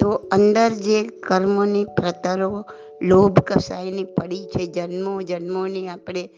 તો 0.00 0.10
અંદર 0.10 0.68
જે 0.68 1.02
કર્મોની 1.02 1.84
પ્રતરો 1.84 2.64
લોભ 3.02 3.38
કસાયની 3.38 4.04
પડી 4.04 4.44
છે. 4.44 4.66
જન્મો 4.66 5.22
જન્મોની 5.22 5.88
આપણે 5.88 6.28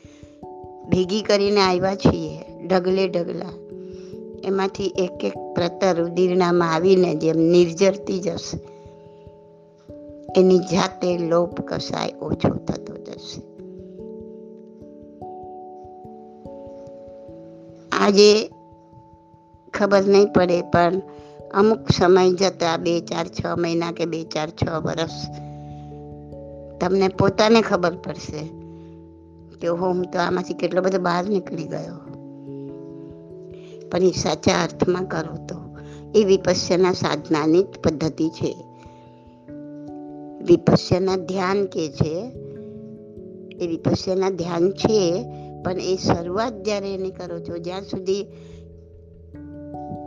ભેગી 0.88 1.23
કરીને 1.23 1.61
આવ્યા 1.61 1.95
છીએ, 1.95 2.67
ઢગલે 2.67 3.09
ઢગલા. 3.09 3.52
એમાંથી 4.45 4.87
એક 4.87 5.25
એક 5.25 5.55
પ્રતર 5.55 6.05
ઉદીરણામાં 6.05 6.75
આવીને 6.75 7.14
જેમ 7.14 7.37
નિર્જરતી 7.37 8.21
જશે 8.21 8.59
એની 10.37 10.59
જાતે 10.59 11.19
લોભ 11.19 11.61
કસાય 11.61 12.12
ઓછો 12.23 12.49
થતો 12.49 12.97
જશે. 12.97 13.40
આજે 17.93 18.50
ખબર 19.75 20.02
નહીં 20.02 20.33
પડે, 20.33 20.62
પણ 20.62 21.00
અમુક 21.55 21.90
સમય 21.90 22.33
જતા 22.33 22.76
બે 22.76 23.00
ચાર 23.00 23.26
છ 23.29 23.47
મહિના 23.59 23.93
કે 23.93 24.05
બે 24.05 24.25
ચાર 24.25 24.50
છ 24.50 24.69
વર્ષ 24.69 25.29
તમને 26.80 27.08
પોતાને 27.08 27.60
ખબર 27.60 27.96
પડશે 27.96 28.49
કે 29.60 29.68
હું 29.68 30.02
તો 30.02 30.18
આમાંથી 30.18 30.54
કેટલો 30.54 30.82
બધો 30.82 30.99
બહાર 30.99 31.28
નીકળી 31.28 31.64
ગયો. 31.64 32.10
પણ 33.90 33.99
એ 33.99 34.10
સાચા 34.10 34.62
અર્થમાં 34.62 35.04
કરો 35.04 35.46
તો. 35.46 35.56
એ 36.14 36.25
વિપસ્યના 36.25 36.92
સાધનાની 36.92 37.62
જ 37.62 37.66
પદ્ધતિ 37.66 38.28
છે. 38.28 38.56
વિપસ્યના 40.44 41.16
ધ્યાન 41.16 41.66
કે 41.66 41.88
છે? 41.88 42.32
એ 43.60 43.66
વિપસ્યના 43.66 44.30
ધ્યાન 44.30 44.70
છે, 44.70 45.25
પણ 45.62 45.72
એ 45.72 45.96
શરૂઆત 45.96 46.62
જ્યારે 46.62 46.94
એની 46.94 47.10
કરો 47.10 47.38
છો, 47.38 47.58
જ્યાં 47.58 47.82
સુધી 47.82 48.26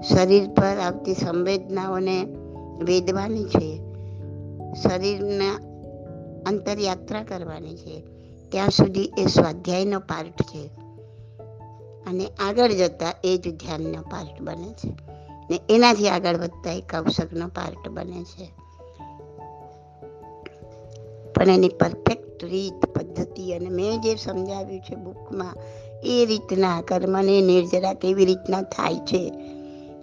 શરીર 0.10 0.50
પર 0.50 0.78
આવતી 0.80 1.14
સંવેદનાઓને 1.14 2.24
વેદવાની 2.84 3.44
છે. 3.44 3.78
શરીરના 4.74 5.73
અંતરયાત્રા 6.46 7.24
કરવાની 7.24 7.76
છે. 7.76 8.02
ત્યાં 8.52 8.70
સુધી 8.70 9.12
એ 9.18 9.26
સ્વાધ્યાયનો 9.26 10.00
પાર્ટ 10.00 10.42
છે. 10.42 10.70
અને 12.10 12.26
આગળ 12.40 12.72
જતાં 12.72 13.14
એ 13.24 13.38
જ 13.38 13.56
ધ્યાનનો 13.56 14.02
પાર્ટ 14.02 14.42
બને 14.42 14.74
છે. 14.74 14.90
ને 15.50 15.60
એનાથી 15.70 16.10
આગળ 16.10 16.38
વધતા 16.38 16.72
એ 16.72 16.82
કૌશકનો 16.82 17.48
પાર્ટ 17.48 17.90
બને 17.90 18.24
છે. 18.24 18.52
પણ 21.34 21.50
એની 21.50 21.70
પરફેક્ટ 21.70 22.44
રીત, 22.44 22.86
પદ્ધતિ 22.86 23.54
અને 23.54 23.70
મેં 23.70 24.02
જે 24.02 24.16
સમજાવ્યું 24.16 24.82
છે 24.82 24.96
બુકમાં, 24.96 25.56
એ 26.04 26.26
રીતના 26.26 26.82
કર્મને 26.82 27.42
નિર્જરા 27.42 27.94
કેવી 27.94 28.26
રીતના 28.26 28.62
થાય 28.62 28.96
છે, 28.96 29.34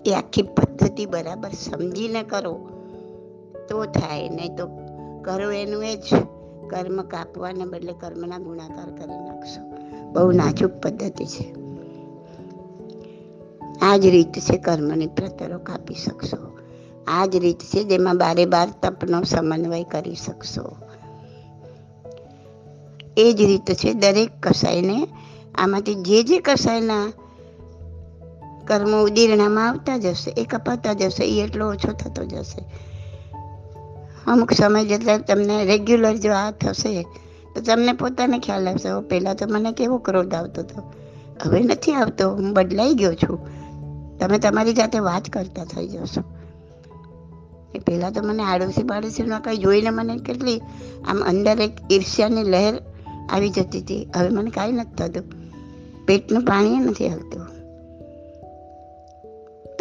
એ 0.07 0.15
આખી 0.15 0.43
પદ્ધતિ 0.43 1.07
બરાબર 1.07 1.51
સમજીને 1.51 2.23
કરો, 2.23 2.53
તો 3.69 3.85
થાય. 3.85 4.29
નહીં 4.29 4.57
તો 4.57 4.90
કરો 5.23 5.51
એનું 5.51 5.85
એ 5.85 5.97
જ. 5.97 6.09
કર્મ 6.71 7.03
કાપવાને 7.03 7.65
બદલે 7.65 7.93
કર્મના 7.93 8.39
ગુણાકાર 8.39 8.91
કરી 8.91 9.19
નાખશો. 9.19 9.71
બહુ 10.13 10.33
નાજુક 10.33 10.71
પદ્ધતિ 10.71 11.27
છે. 11.27 11.55
આ 13.83 13.97
જ 13.97 14.07
રીત 14.07 14.39
છે 14.39 14.57
કર્મની 14.57 15.07
પ્રતરો 15.07 15.59
કાપી 15.59 15.95
શકશો. 15.95 16.59
આ 17.07 17.27
જ 17.27 17.37
રીત 17.37 17.59
છે 17.59 17.85
જેમાં 17.85 18.19
બારે 18.19 18.47
બાર 18.47 18.69
તપનો 18.83 19.23
સમન્વય 19.23 19.85
કરી 19.85 20.15
શકશો. 20.15 20.77
એ 23.17 23.33
જ 23.33 23.41
રીત 23.41 23.73
છે 23.73 23.95
દરેક 23.95 24.31
કસાયને 24.43 25.09
આમાંથી 25.55 25.95
જે 25.95 26.23
જે 26.23 26.39
કસાયના 26.39 27.13
કર્મો 28.67 29.03
ઉદીરણામાં 29.03 29.69
આવતા 29.69 29.97
જશે, 29.97 30.31
એ 30.31 30.45
કપાતા 30.45 30.93
જશે 30.93 31.25
એ 31.25 31.45
એટલો 31.45 31.69
ઓછો 31.69 31.93
થતો 31.93 32.25
જશે. 32.25 32.90
અમુક 34.27 34.53
સમય 34.53 34.85
જતાં 34.85 35.21
તમને 35.21 35.65
રેગ્યુલર 35.65 36.17
જો 36.17 36.33
આ 36.33 36.51
થશે, 36.51 37.03
તો 37.55 37.61
તમને 37.61 37.93
પોતાને 37.93 38.39
ખ્યાલ 38.39 38.69
આવશે 38.69 39.09
પહેલાં 39.09 39.37
તો 39.37 39.47
મને 39.49 39.73
કેવો 39.73 39.99
ક્રોધ 39.99 40.35
આવતો 40.35 40.61
હતો. 40.61 40.93
હવે 41.43 41.61
નથી 41.61 41.93
આવતો, 41.93 42.31
હું 42.31 42.53
બદલાઈ 42.53 42.95
ગયો 42.95 43.15
છું. 43.15 43.39
તમે 44.19 44.39
તમારી 44.39 44.73
જાતે 44.73 44.99
વાત 44.99 45.31
કરતા 45.31 45.65
થઈ 45.65 45.89
જશો. 45.89 46.23
એ 47.75 47.79
પહેલાં 47.79 48.13
તો 48.13 48.23
મને 48.23 48.43
આડોશી 48.43 48.83
પાડોશીમાં 48.83 49.41
કંઈ 49.41 49.57
જોઈને 49.57 49.91
મને 49.91 50.17
કેટલી 50.17 50.61
આમ 51.09 51.23
અંદર 51.23 51.61
એક 51.61 51.73
ઈર્ષ્યાની 51.93 52.45
લહેર 52.45 52.75
આવી 53.31 53.51
જતી 53.51 53.81
હતી. 53.81 54.09
હવે 54.17 54.29
મને 54.29 54.51
કાંઈ 54.51 54.73
નથી 54.73 54.95
થતું. 54.95 55.25
પેટનું 56.07 56.45
પાણી 56.45 56.77
નથી 56.77 57.09
આવતું 57.09 57.43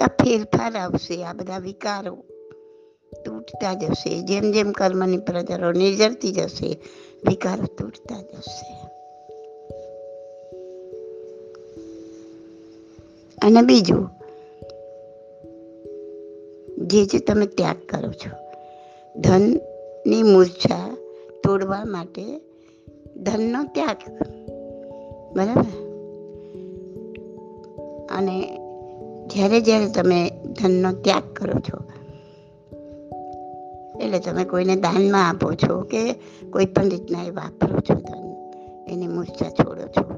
આ 0.04 0.08
ફેરફાર 0.08 0.78
આવશે, 0.78 1.26
આ 1.26 1.34
બધા 1.34 1.58
વિકારો. 1.58 2.18
તૂટતા 3.26 3.74
જશે. 3.74 4.22
જેમ 4.22 4.52
જેમ 4.52 4.72
કર્મની 4.72 5.18
પ્રજારો 5.18 5.72
નિર્જરતી 5.72 6.32
જશે, 6.32 6.80
વિકારો 7.30 7.66
તૂટતા 7.66 8.22
જશે. 8.22 8.76
અને 13.42 13.62
બીજું, 13.62 14.10
જે 16.88 17.06
જે 17.06 17.20
તમે 17.20 17.46
ત્યાગ 17.46 17.76
કરો 17.90 18.12
છો, 18.12 18.32
ધનની 19.20 20.24
મૂર્છા 20.24 20.98
તોડવા 21.44 21.86
માટે 21.86 22.42
ધનનો 23.18 23.64
ત્યાગ 23.64 23.98
બરાબર? 25.36 25.90
અને 28.12 28.58
જ્યારે 29.28 29.62
જ્યારે 29.62 29.90
તમે 29.90 30.32
ધનનો 30.46 30.92
ત્યાગ 30.92 31.34
કરો 31.34 31.54
છો 31.54 31.99
એટલે 34.00 34.20
તમે 34.20 34.44
કોઈને 34.44 34.76
દાનમાં 34.76 35.30
આપો 35.30 35.54
છો 35.54 35.82
કે 35.82 36.14
કોઈ 36.50 36.66
પણ 36.66 36.90
રીતના 36.90 37.24
એ 37.24 37.30
વાપરો 37.30 37.80
છો 37.80 37.94
ધન 37.94 38.30
એની 38.88 39.08
મૂર્છા 39.08 39.50
છોડો 39.50 39.82
છો. 39.82 40.16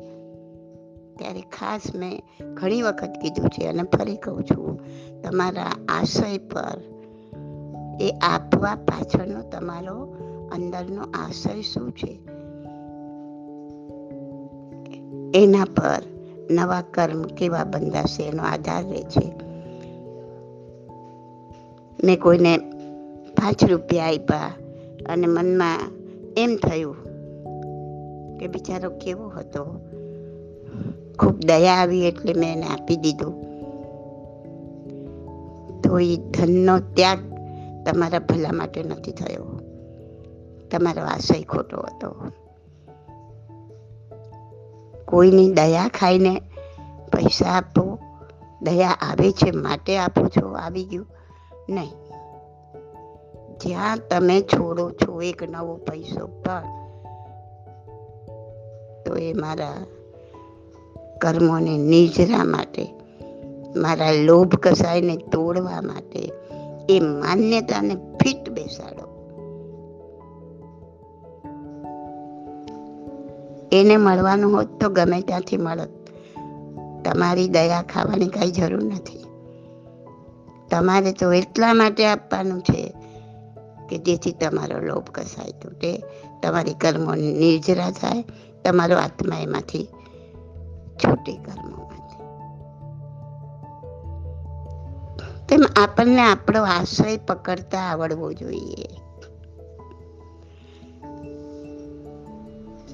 ત્યારે 1.19 1.41
ખાસ 1.41 1.81
મેં 1.95 2.23
ઘણી 2.53 2.81
વખત 2.81 3.13
કીધું 3.21 3.49
છે 3.49 3.67
અને 3.67 3.83
ફરી 3.83 4.15
કહું 4.15 4.43
છું, 4.43 4.79
તમારા 5.21 5.71
આશય 5.89 6.37
પર 6.37 6.81
એ 8.01 8.09
આપવા 8.21 8.75
પાછળનો 8.75 9.41
તમારો 9.41 10.15
અંદરનો 10.51 11.01
આશય 11.01 11.61
શું 11.61 11.91
છે? 11.91 12.19
એના 15.39 15.65
પર 15.65 16.03
નવા 16.51 16.81
કર્મ 16.81 17.21
કેવા 17.23 17.63
બંધાશે 17.63 18.23
એનો 18.23 18.43
આધાર 18.43 18.83
રહે 18.83 19.03
છે. 19.03 19.31
મેં 22.03 22.19
કોઈને 22.19 22.70
પાંચ 23.41 23.63
રૂપિયા 23.63 24.05
આપ્યા 24.05 24.53
અને 25.09 25.27
મનમાં 25.27 25.79
એમ 26.37 26.55
થયું 26.55 26.95
કે 28.37 28.47
બિચારો 28.47 28.89
કેવો 28.89 29.27
હતો. 29.27 29.65
ખૂબ 31.19 31.39
દયા 31.39 31.73
આવી 31.73 32.07
એટલે 32.07 32.33
મેં 32.33 32.53
એને 32.53 32.67
આપી 32.67 32.95
દીધું. 32.95 33.33
તો 35.81 35.99
એ 35.99 36.17
ધનનો 36.17 36.79
ત્યાગ 36.79 37.19
તમારા 37.85 38.19
ભલા 38.19 38.51
માટે 38.51 38.83
નથી 38.83 39.11
થયો. 39.11 39.59
તમારો 40.71 41.03
આશય 41.03 41.43
ખોટો 41.43 41.77
હતો. 41.77 42.15
કોઈની 45.05 45.51
દયા 45.51 45.87
ખાઈને 45.87 46.41
પૈસા 47.11 47.45
આપો, 47.45 47.99
દયા 48.61 48.89
આવે 48.89 49.31
છે, 49.31 49.51
માટે 49.51 49.97
આપો 49.97 50.27
છો, 50.27 50.47
આવી 50.47 50.85
ગયું. 50.85 51.07
નહીં. 51.69 52.10
જ્યાં 53.65 53.97
તમે 54.09 54.41
છોડો 54.41 54.91
છો 54.91 55.21
એક 55.21 55.43
નવો 55.43 55.75
પૈસો 55.75 56.27
પણ 56.27 56.63
તો 59.05 59.15
એ 59.15 59.33
મારા 59.33 59.85
કર્મોને 61.21 61.77
નિજરા 61.77 62.43
માટે, 62.43 62.87
મારા 63.75 64.11
લોભ 64.11 64.55
કસાયને 64.55 65.17
તોડવા 65.17 65.81
માટે, 65.81 66.31
એ 66.89 66.99
માન્યતાને 66.99 67.95
ફિટ 67.95 68.49
બેસાડો. 68.49 69.07
એને 73.71 73.97
મળવાનું 73.97 74.53
હોત 74.53 74.83
તો 74.83 74.89
ગમે 74.89 75.21
ત્યાંથી 75.21 75.57
મળત. 75.57 75.89
તમારી 77.05 77.47
દયા 77.47 77.81
ખાવાની 77.81 78.27
કાંઈ 78.27 78.51
જરૂર 78.51 78.83
નથી. 78.83 79.25
તમારે 80.69 81.11
તો 81.11 81.33
એટલા 81.33 81.73
માટે 81.73 82.05
આપવાનું 82.05 82.61
છે 82.61 82.93
કે 83.91 83.97
જેથી 83.97 84.31
તમારો 84.31 84.79
લોભ 84.79 85.09
કસાય 85.09 85.51
તૂટે, 85.51 86.03
તમારી 86.43 86.73
કર્મો 86.73 87.15
નિર્જરા 87.15 87.91
થાય, 87.91 88.23
તમારો 88.63 88.97
આત્મા 88.97 89.35
એમાંથી 89.37 89.87
છૂટે 90.95 91.37
કર્મોમાંથી. 91.37 92.01
તેમ 95.49 95.59
આપણને 95.83 96.21
આપણો 96.21 96.63
આશ્રય 96.63 97.17
પકડતા 97.17 97.79
આવડવો 97.79 98.33
જોઈએ. 98.33 98.87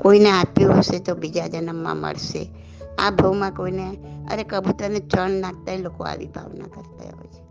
કોઈને 0.01 0.31
આપ્યું 0.31 0.73
હશે 0.77 0.99
તો 0.99 1.15
બીજા 1.15 1.47
જન્મમાં 1.47 1.97
મળશે. 1.97 2.49
આ 2.99 3.11
ભાવમાં 3.11 3.51
કોઈને, 3.51 3.97
અરે 4.31 4.43
કબૂતરને 4.43 4.99
ચણ 4.99 5.31
નાખતા 5.31 5.75
લોકો 5.75 6.03
આવી 6.03 6.25
ભાવના 6.25 6.67
કરતા 6.67 7.17
હોય 7.17 7.27
છે. 7.27 7.46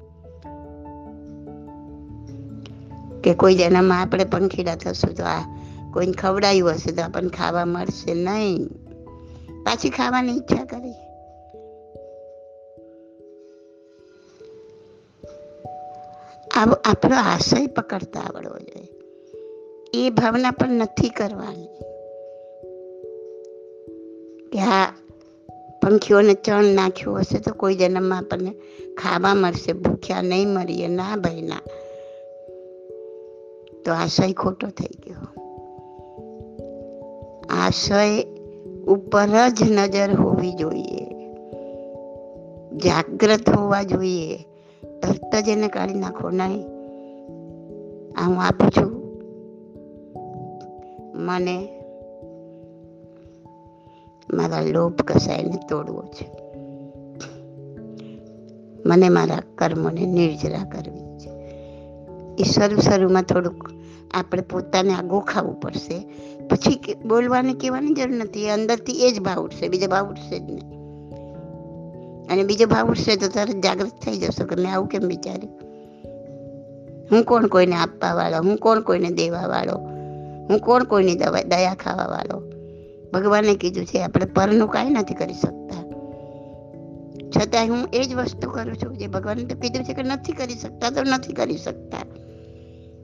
કે 3.27 3.35
કોઈ 3.35 3.55
જન્મમાં 3.55 4.01
આપણે 4.01 4.25
પંખીડા 4.25 4.75
થશું 4.75 5.15
તો 5.15 5.25
આ 5.25 5.41
કોઈને 5.93 6.13
ખવડાયું 6.13 6.71
હશે 6.71 6.93
તો 6.93 7.03
આપણને 7.03 7.29
ખાવા 7.29 7.65
મળશે 7.65 8.15
નહીં. 8.15 8.69
પાછી 9.65 9.91
ખાવાની 9.91 10.37
ઈચ્છા 10.37 10.65
કરી. 10.65 10.95
આપણો 16.85 17.17
આશય 17.17 17.67
પકડતા 17.67 18.21
આવડવો 18.21 18.59
જોઈએ. 18.59 18.89
એ 19.95 20.11
ભાવના 20.11 20.51
પણ 20.51 20.71
નથી 20.71 21.09
કરવાની. 21.09 21.67
કે 24.53 24.59
આ 24.59 24.91
પંખીઓને 25.83 26.35
ચણ 26.35 26.65
નાખ્યું 26.65 27.21
હશે 27.21 27.39
તો 27.39 27.53
કોઈ 27.53 27.75
જન્મમાં 27.75 28.19
આપણને 28.19 28.51
ખાવા 29.03 29.35
મળશે, 29.35 29.73
ભૂખ્યા 29.73 30.23
નહીં 30.23 30.49
મળીએ 30.49 30.89
ના 30.89 31.17
ભાઈ, 31.17 31.43
ના. 31.43 31.61
તો 33.87 33.93
આશય 33.93 34.33
ખોટો 34.33 34.67
થઈ 34.67 34.99
ગયો. 35.07 35.41
આશય 37.51 38.23
ઉપર 38.87 39.27
જ 39.49 39.71
નજર 39.71 40.15
હોવી 40.15 40.53
જોઈએ. 40.53 41.07
જાગ્રત 42.77 43.51
હોવા 43.51 43.83
જોઈએ. 43.83 44.37
તરત 45.03 45.45
જ 45.45 45.49
એને 45.49 45.69
કાઢી 45.69 45.95
નાખો. 45.95 46.31
નહીં, 46.31 46.63
આ 48.19 48.27
હું 48.27 48.43
આપું 48.43 48.71
છું. 48.71 49.07
મને 51.15 51.83
મારા 54.35 54.61
લોભ 54.61 55.03
કસાયને 55.03 55.59
તોડવો 55.69 56.03
છે. 56.03 56.31
મને 58.89 59.09
મારા 59.09 59.43
કર્મોને 59.55 60.07
નિર્જરા 60.07 60.65
કરવી 60.65 61.19
છે. 61.19 61.37
એ 62.39 62.43
શરૂ 62.43 62.81
શરૂમાં 62.81 63.23
થોડુંક 63.23 63.76
આપણે 64.17 64.43
પોતાને 64.43 64.95
આ 64.95 65.03
ગોખાવું 65.03 65.61
પડશે. 65.61 66.01
પછી 66.49 66.95
બોલવાની 67.05 67.55
કહેવાની 67.55 67.95
જરૂર 67.95 68.17
નથી. 68.17 68.51
અંદરથી 68.51 68.93
એ 68.93 69.13
જ 69.13 69.21
ભાવ 69.21 69.45
ઉઠશે. 69.45 69.69
બીજો 69.69 69.87
ભાવ 69.87 70.11
ઉઠશે 70.11 70.39
જ 70.39 70.43
નહીં. 70.43 70.77
અને 72.27 72.43
બીજો 72.43 72.67
ભાવ 72.67 72.91
ઉઠશે 72.91 73.17
તો 73.17 73.29
તરત 73.29 73.57
જાગૃત 73.57 73.93
થઈ 74.05 74.19
જશો 74.19 74.45
કે 74.45 74.55
મેં 74.55 74.75
આવું 74.75 74.89
કેમ 74.89 75.03
વિચાર્યું? 75.03 75.55
હું 77.13 77.25
કોણ 77.25 77.47
કોઈને 77.47 77.77
આપવા 77.77 78.15
વાળો 78.15 78.49
હું 78.49 78.57
કોણ 78.57 78.81
કોઈને 78.81 79.11
દેવા 79.11 79.47
વાળો 79.47 79.97
હું 80.51 80.59
કોણ 80.59 80.85
કોઈની 80.85 81.15
દવા, 81.15 81.43
દયા 81.43 81.75
ખાવા 81.75 82.07
વાળો 82.07 82.43
ભગવાને 83.15 83.55
કીધું 83.55 83.87
છે, 83.87 84.03
આપણે 84.03 84.25
પરનું 84.25 84.69
કાંઈ 84.69 84.91
નથી 84.91 85.15
કરી 85.15 85.35
શકતા. 85.35 85.83
છતાંય 87.31 87.69
હું 87.69 87.89
એ 87.93 88.05
જ 88.05 88.15
વસ્તુ 88.15 88.51
કરું 88.51 88.77
છું, 88.77 88.97
જે 88.97 89.07
ભગવાને 89.07 89.45
તો 89.45 89.57
કીધું 89.57 89.85
છે 89.85 89.93
કે 89.93 90.03
નથી 90.03 90.33
કરી 90.33 90.55
શકતા, 90.55 90.91
તો 90.91 91.03
નથી 91.03 91.33
કરી 91.33 91.57
શકતા. 91.57 92.26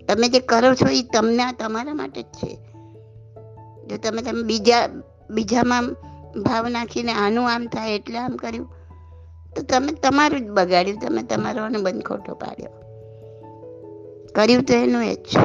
તમે 0.08 0.28
જે 0.28 0.40
કરો 0.40 0.74
છો 0.74 0.88
એ 0.88 1.02
તમને, 1.02 1.52
તમારા 1.52 1.94
માટે 1.94 2.22
જ 2.22 2.24
છે. 2.24 2.56
જો 3.86 3.96
તમે 3.96 4.22
તમે 4.22 4.42
બીજા, 4.42 4.88
બીજામાં 5.30 5.92
ભાવ 6.42 6.68
નાખીને 6.68 7.12
આનું 7.12 7.52
આમ 7.52 7.66
થાય, 7.66 7.94
એટલે 7.94 8.18
આમ 8.18 8.36
કર્યું, 8.36 8.68
તો 9.56 9.62
તમે 9.62 9.92
તમારું 9.92 10.40
જ 10.40 10.50
બગાડ્યું, 10.50 10.98
તમે 10.98 11.22
તમારો 11.22 11.64
અનુબંધ 11.64 12.02
ખોટો 12.02 12.34
પાડ્યો. 12.34 12.68
કર્યું 14.34 14.62
તો 14.62 14.74
એનું 14.74 15.02
એ 15.02 15.14
જ. 15.14 15.18
છે 15.18 15.40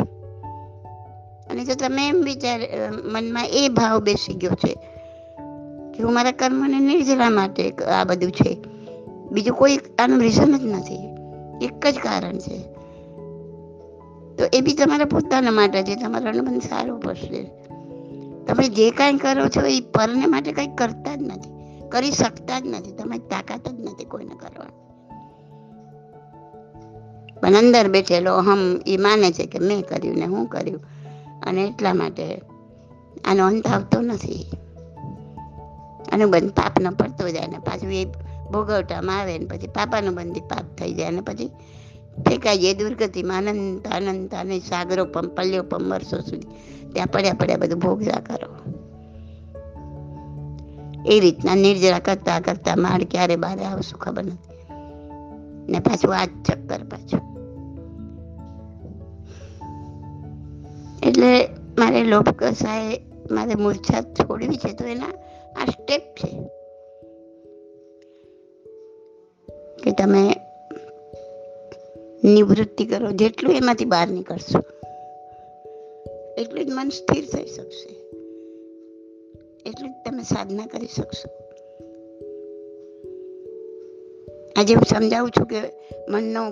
અને 1.50 1.66
જો 1.66 1.74
તમે 1.74 2.08
એમ 2.08 2.22
વિચાર 2.24 2.60
મનમાં 3.04 3.46
એ 3.46 3.70
ભાવ 3.70 4.00
બેસી 4.00 4.34
ગયો 4.34 4.52
છે 4.52 4.74
કે 5.94 6.04
હું 6.04 6.14
મારા 6.14 6.32
કર્મને 6.32 6.80
નિર્જરા 6.80 7.30
માટે 7.30 7.72
આ 7.72 8.04
બધું 8.04 8.32
છે. 8.32 8.58
બીજું 9.32 9.56
કોઈ 9.56 9.78
આનું 9.78 10.20
રીઝન 10.20 10.58
જ 10.58 10.64
નથી. 10.64 11.00
એક 11.62 11.88
જ 11.88 11.96
કારણ 11.96 12.38
છે. 12.38 12.77
તો 14.38 14.46
એ 14.54 14.62
બી 14.62 14.74
તમારા 14.74 15.06
પોતાના 15.06 15.52
માટે 15.52 15.84
છે. 15.84 15.96
તમારો 15.96 16.30
અનુબંધ 16.30 16.62
સારો 16.62 16.98
પડશે. 16.98 17.44
તમે 18.48 18.70
જે 18.70 18.92
કાંઈ 18.92 19.18
કરો 19.18 19.48
છો 19.48 19.62
એ 19.62 19.80
પરને 19.80 20.26
માટે 20.26 20.52
કંઈ 20.52 20.68
કરતા 20.68 21.16
જ 21.16 21.22
નથી. 21.22 21.50
કરી 21.90 22.12
શકતા 22.12 22.60
જ 22.60 22.64
નથી. 22.66 22.92
તમારી 22.92 23.20
તાકાત 23.20 23.70
જ 23.70 23.82
નથી 23.82 24.06
કોઈને 24.06 24.36
કરવાની. 24.36 24.88
પણ 27.40 27.56
અંદર 27.56 27.88
બેઠેલો 27.88 28.38
હમ 28.38 28.82
એ 28.88 28.98
માને 28.98 29.32
છે 29.32 29.46
કે 29.46 29.60
મેં 29.60 29.82
કર્યું 29.82 30.16
ને 30.16 30.26
હું 30.26 30.46
કર્યું. 30.46 30.80
અને 31.42 31.64
એટલા 31.64 31.94
માટે 31.94 32.42
આનો 33.26 33.46
અંત 33.46 33.68
આવતો 33.68 34.02
નથી. 34.02 34.52
અનુબંધ 36.14 36.52
પાપનો 36.52 36.92
પડતો 36.92 37.30
જાય 37.30 37.48
ને 37.48 37.58
પાછું 37.58 37.94
એ 37.94 38.06
ભોગવટામાં 38.52 39.20
આવે 39.20 39.38
ને 39.38 39.46
પછી 39.46 39.68
પાપાનું 39.68 40.16
બંધી 40.16 40.40
પાપ 40.40 40.76
થઈ 40.78 40.94
જાય 40.94 41.12
ને 41.12 41.22
પછી 41.22 41.52
ફેંકાઈ 42.22 42.58
જાય 42.58 42.74
દુર્ગતિમાં 42.74 43.38
અનંત 43.38 43.88
અનંત 43.88 44.34
અને 44.34 44.60
સાગરો 44.60 45.06
પલ્યો 45.06 45.64
પમ 45.64 45.98
સુધી 45.98 46.48
ત્યાં 46.94 47.08
પડ્યા 47.08 47.34
પડ્યા 47.34 47.58
બધું 47.58 47.80
ભોગવ્યા 47.80 48.20
કરો. 48.20 48.74
એ 51.06 51.20
રીતના 51.20 51.56
નિર્જરા 51.56 52.00
કરતા 52.00 52.40
કરતા 52.40 52.76
માળ 52.76 53.04
ક્યારે 53.04 53.36
બારે 53.36 53.66
આવશું 53.66 54.00
ખબર 54.00 54.24
નથી. 54.24 54.74
ને 55.72 55.80
પાછું 55.80 56.16
આ 56.16 56.26
જ 56.26 56.30
ચક્કર 56.44 56.84
પાછું. 56.84 57.38
એટલે 61.04 61.48
મારે 61.78 62.04
લોભ 62.04 62.30
કસાય 62.30 63.02
મારે 63.32 63.56
મૂર્છા 63.56 64.02
છોડવી 64.02 64.58
છે 64.58 64.74
તો 64.74 64.86
એના 64.86 65.06
આ 65.62 65.66
સ્ટેપ 65.66 66.02
છે. 66.02 66.42
કે 69.84 69.92
તમે 69.92 70.36
નિવૃત્તિ 72.24 72.86
કરો, 72.86 73.12
જેટલું 73.12 73.54
એમાંથી 73.54 73.86
બહાર 73.86 74.08
નીકળશો. 74.08 74.60
એટલું 76.38 76.66
જ 76.66 76.70
મન 76.72 76.90
સ્થિર 76.90 77.26
થઈ 77.26 77.46
શકશે. 77.46 77.90
એટલું 79.66 79.90
જ 79.90 79.94
તમે 80.06 80.24
સાધના 80.24 80.66
કરી 80.66 80.88
શકશો. 80.88 81.30
આજે 84.56 84.74
હું 84.74 84.84
સમજાવું 84.84 85.32
છું 85.32 85.46
કે 85.46 85.62
મનનો, 86.10 86.44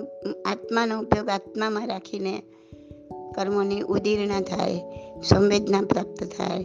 આત્માનો 0.46 1.00
ઉપયોગ 1.00 1.28
આત્મામાં 1.28 1.86
રાખીને 1.86 2.42
કર્મોની 3.34 3.80
ઉદીર્ણા 3.80 4.40
થાય, 4.40 4.80
સંવેદના 5.22 5.80
પ્રાપ્ત 5.82 6.24
થાય, 6.24 6.64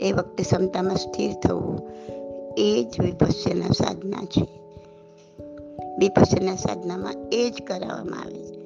એ 0.00 0.12
વખતે 0.12 0.42
ક્ષમતામાં 0.42 0.96
સ્થિર 0.96 1.32
થવું, 1.32 1.88
એ 2.58 2.84
જ 2.84 3.00
વિપસ્યના 3.00 3.66
સાધના 3.66 4.24
છે. 4.24 4.57
વિપસ્યના 5.98 6.56
સાધનામાં 6.56 7.14
એ 7.32 7.50
જ 7.50 7.62
કરાવવામાં 7.66 8.20
આવે 8.20 8.42
છે. 8.42 8.58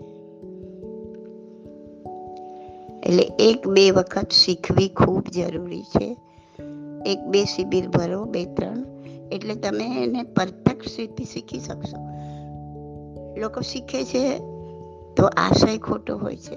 એટલે 3.06 3.22
એક 3.22 3.68
બે 3.68 3.90
વખત 3.90 4.30
શીખવી 4.30 4.88
ખૂબ 4.88 5.24
જરૂરી 5.34 5.82
છે. 5.82 6.16
એક 7.06 7.18
બે 7.20 7.44
શિબિર 7.44 7.88
ભરો, 7.88 8.24
બે 8.24 8.44
ત્રણ. 8.44 8.84
એટલે 9.32 9.54
તમે 9.54 10.02
એને 10.02 10.22
પરફેક્ટ 10.22 10.84
રીતે 10.98 11.24
શીખી 11.24 11.58
શકશો. 11.58 11.96
લોકો 13.40 13.60
શીખે 13.60 14.04
છે 14.04 14.38
તો 15.16 15.26
આશય 15.26 15.78
ખોટો 15.78 16.18
હોય 16.18 16.36
છે. 16.36 16.56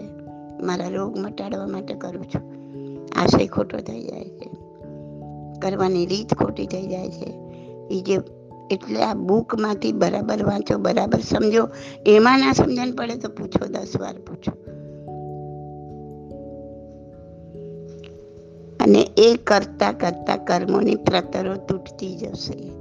મારા 0.64 0.88
રોગ 0.88 1.18
મટાડવા 1.18 1.68
માટે 1.68 1.94
કરું 1.94 2.26
છું. 2.26 2.42
આશય 3.16 3.48
ખોટો 3.48 3.78
થઈ 3.78 4.02
જાય 4.02 4.24
છે. 4.24 4.50
કરવાની 5.60 6.06
રીત 6.06 6.34
ખોટી 6.34 6.66
થઈ 6.66 6.88
જાય 6.88 7.10
છે. 7.10 7.30
એ 7.92 8.02
જે 8.02 8.18
એટલે 8.72 9.04
આ 9.04 9.14
બુકમાંથી 9.14 9.92
બરાબર 9.92 10.44
વાંચો, 10.44 10.78
બરાબર 10.78 11.20
સમજો. 11.20 11.70
એમાં 12.06 12.40
ના 12.40 12.54
સમજણ 12.54 12.92
પડે 12.96 13.16
તો 13.16 13.30
પૂછો, 13.30 13.68
દસ 13.68 13.94
વાર 14.00 14.16
પૂછો. 14.18 14.76
અને 18.84 19.10
એ 19.18 19.36
કરતા 19.36 19.92
કરતા 19.92 20.38
કર્મોની 20.38 20.96
પ્રતરો 20.96 21.56
તૂટતી 21.56 22.16
જશે. 22.16 22.72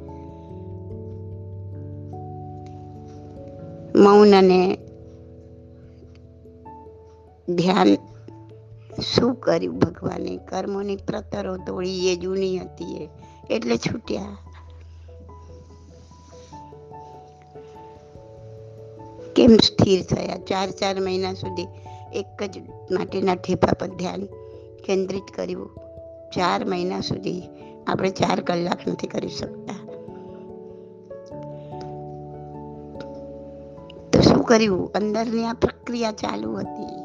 મૌન 3.98 4.34
અને 4.34 4.78
ધ્યાન 7.48 7.94
શું 9.14 9.34
કર્યું 9.34 9.78
ભગવાને? 9.78 10.36
કર્મોની 10.36 10.96
પ્રતરો 10.96 11.56
તોડી, 11.56 12.12
એ 12.12 12.16
જૂની 12.16 12.58
હતી 12.58 13.08
એટલે 13.50 13.76
છૂટ્યા. 13.76 14.36
કેમ 19.36 19.56
સ્થિર 19.56 20.02
થયા? 20.02 20.36
ચાર 20.36 20.70
ચાર 20.70 21.00
મહિના 21.00 21.32
સુધી 21.32 21.66
એક 22.12 22.42
જ 22.42 22.58
માટીના 22.90 23.34
ઠેપા 23.34 23.72
પર 23.72 23.86
ધ્યાન 23.86 24.24
કેન્દ્રિત 24.84 25.22
કર્યું. 25.36 25.70
ચાર 26.34 26.64
મહિના 26.64 27.00
સુધી 27.00 27.42
આપણે 27.86 28.10
ચાર 28.10 28.40
કલાક 28.40 28.88
નથી 28.88 29.06
કરી 29.06 29.28
શકતા. 29.28 29.74
તો 34.12 34.20
શું 34.20 34.44
કર્યું? 34.44 34.90
અંદરની 34.94 35.44
આ 35.44 35.52
પ્રક્રિયા 35.52 36.12
ચાલુ 36.12 36.56
હતી. 36.56 37.04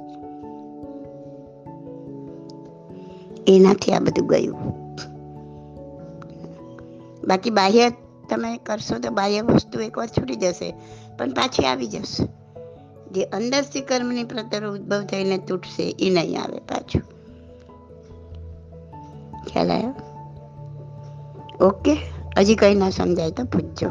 એનાથી 3.56 3.92
આ 3.94 4.00
બધું 4.00 4.28
ગયું. 4.28 4.56
બાકી 7.28 7.50
બાહ્ય 7.50 7.90
તમે 8.30 8.58
કરશો 8.58 9.00
તો 9.00 9.10
બાહ્ય 9.10 9.42
વસ્તુ 9.42 9.80
એકવાર 9.80 10.08
છૂટી 10.08 10.36
જશે. 10.36 10.76
પણ 11.20 11.30
પાછી 11.30 11.66
આવી 11.66 11.88
જશે. 11.88 12.28
જે 13.12 13.24
અંદરથી 13.24 13.82
કર્મની 13.82 14.24
પ્રતર 14.24 14.68
ઉદ્ભવ 14.68 15.02
થઈને 15.04 15.38
તૂટશે, 15.38 15.96
એ 16.00 16.10
નહીં 16.10 16.42
આવે 16.42 16.60
પાછું. 16.60 17.02
ખ્યાલ 19.46 19.72
આવ્યો? 19.72 19.94
ઓકે. 21.66 21.98
હજી 22.38 22.56
કંઈ 22.56 22.76
ના 22.76 22.90
સમજાય 22.90 23.32
તો 23.32 23.44
પૂછજો. 23.44 23.90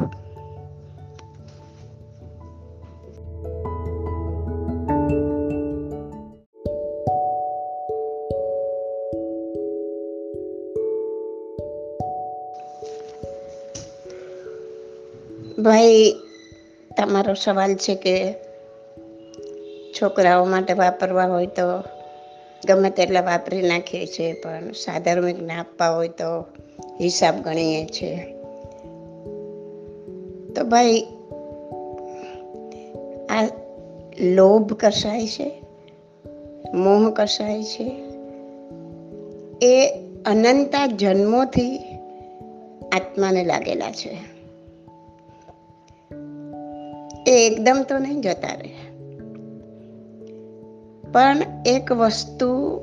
ભાઈ 15.63 16.15
તમારો 16.99 17.33
સવાલ 17.33 17.75
છે 17.75 17.95
કે 17.95 18.33
છોકરાઓ 20.01 20.45
માટે 20.45 20.73
વાપરવા 20.73 21.25
હોય 21.25 21.45
તો 21.45 21.83
ગમે 22.67 22.89
તેટલા 22.89 23.21
વાપરી 23.21 23.61
નાખીએ 23.61 24.05
છીએ 24.05 24.33
પણ 24.33 24.71
સાધર્મિકને 24.71 25.53
આપવા 25.53 25.89
હોય 25.89 26.07
તો 26.07 26.45
હિસાબ 27.01 27.41
ગણીએ 27.41 27.85
છીએ 27.85 28.35
તો 30.49 30.63
ભાઈ, 30.63 31.07
આ 33.29 33.47
લોભ 34.21 34.73
કસાય 34.73 35.27
છે? 35.27 35.63
મોહ 36.73 37.11
કસાય 37.11 37.63
છે? 37.63 37.91
એ 39.61 39.89
અનંતા 40.25 40.85
જન્મોથી 40.85 41.77
આત્માને 42.91 43.43
લાગેલા 43.43 43.91
છે. 43.91 44.38
એ 47.29 47.47
એકદમ 47.47 47.85
તો 47.89 47.97
નહીં 47.97 48.21
જતા 48.21 48.47
રહે. 48.47 48.75
પણ 51.11 51.37
એક 51.65 51.91
વસ્તુ, 51.91 52.81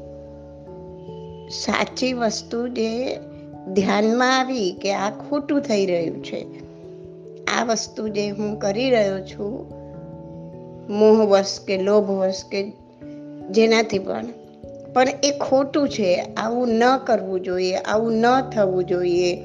સાચી 1.51 2.13
વસ્તુ 2.13 2.69
જે 2.69 3.17
ધ્યાનમાં 3.73 4.41
આવી 4.41 4.73
કે 4.83 4.93
આ 4.93 5.11
ખોટું 5.11 5.61
થઈ 5.61 5.87
રહ્યું 5.87 6.25
છે, 6.25 6.47
આ 7.47 7.65
વસ્તુ 7.65 8.09
જે 8.09 8.29
હું 8.29 8.59
કરી 8.59 8.91
રહ્યો 8.91 9.21
છું, 9.21 9.71
મોહવશ 10.89 11.61
કે 11.67 11.79
લોભવશ 11.79 12.43
કે 12.51 12.73
જેનાથી 13.51 13.99
પણ 13.99 14.27
પણ 14.95 15.09
એ 15.25 15.39
ખોટું 15.39 15.89
છે, 15.89 16.15
આવું 16.15 16.69
ન 16.69 16.97
કરવું 16.97 17.41
જોઈએ, 17.41 17.75
આવું 17.75 18.13
ન 18.13 18.51
થવું 18.51 18.85
જોઈએ. 18.85 19.37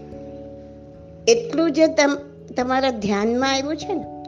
એટલું 1.28 1.72
જે 1.72 1.88
તમ, 1.88 2.18
તમારા 2.58 2.90
ધ્યાનમાં 2.90 3.54
આવ્યું 3.54 3.78
છે 3.78 3.94
ને 3.94 4.21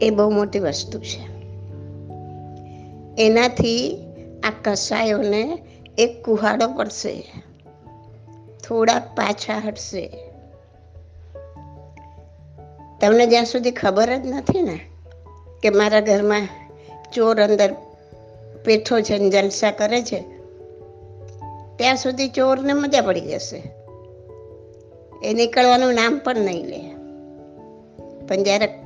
એ 0.00 0.10
બહુ 0.10 0.30
મોટી 0.30 0.58
વસ્તુ 0.58 0.98
છે. 0.98 1.36
એનાથી 3.18 4.06
આ 4.42 4.52
કસાયોને 4.64 5.58
એક 5.98 6.24
કુહાડો 6.24 6.68
પડશે. 6.68 7.32
થોડાક 8.68 9.14
પાછા 9.14 9.62
હટશે. 9.66 10.12
તમને 13.00 13.26
જ્યાં 13.26 13.44
સુધી 13.44 13.70
ખબર 13.70 14.16
જ 14.16 14.26
નથી 14.26 14.62
ને 14.62 14.80
કે 15.62 15.70
મારા 15.70 16.00
ઘરમાં 16.00 16.48
ચોર 17.12 17.42
અંદર 17.42 17.74
પેઠો 18.64 19.00
છે 19.00 19.18
ને 19.18 19.30
જલસા 19.30 19.70
કરે 19.70 20.02
છે, 20.02 20.20
ત્યાં 21.76 21.96
સુધી 21.96 22.28
ચોરને 22.28 22.72
મજા 22.72 23.00
પડી 23.00 23.20
જશે. 23.20 23.62
એ 25.22 25.32
નીકળવાનું 25.32 25.94
નામ 25.94 26.18
પણ 26.18 26.36
નહીં 26.36 26.66
લે. 26.66 26.94
પણ 28.26 28.42
જ્યારે 28.42 28.85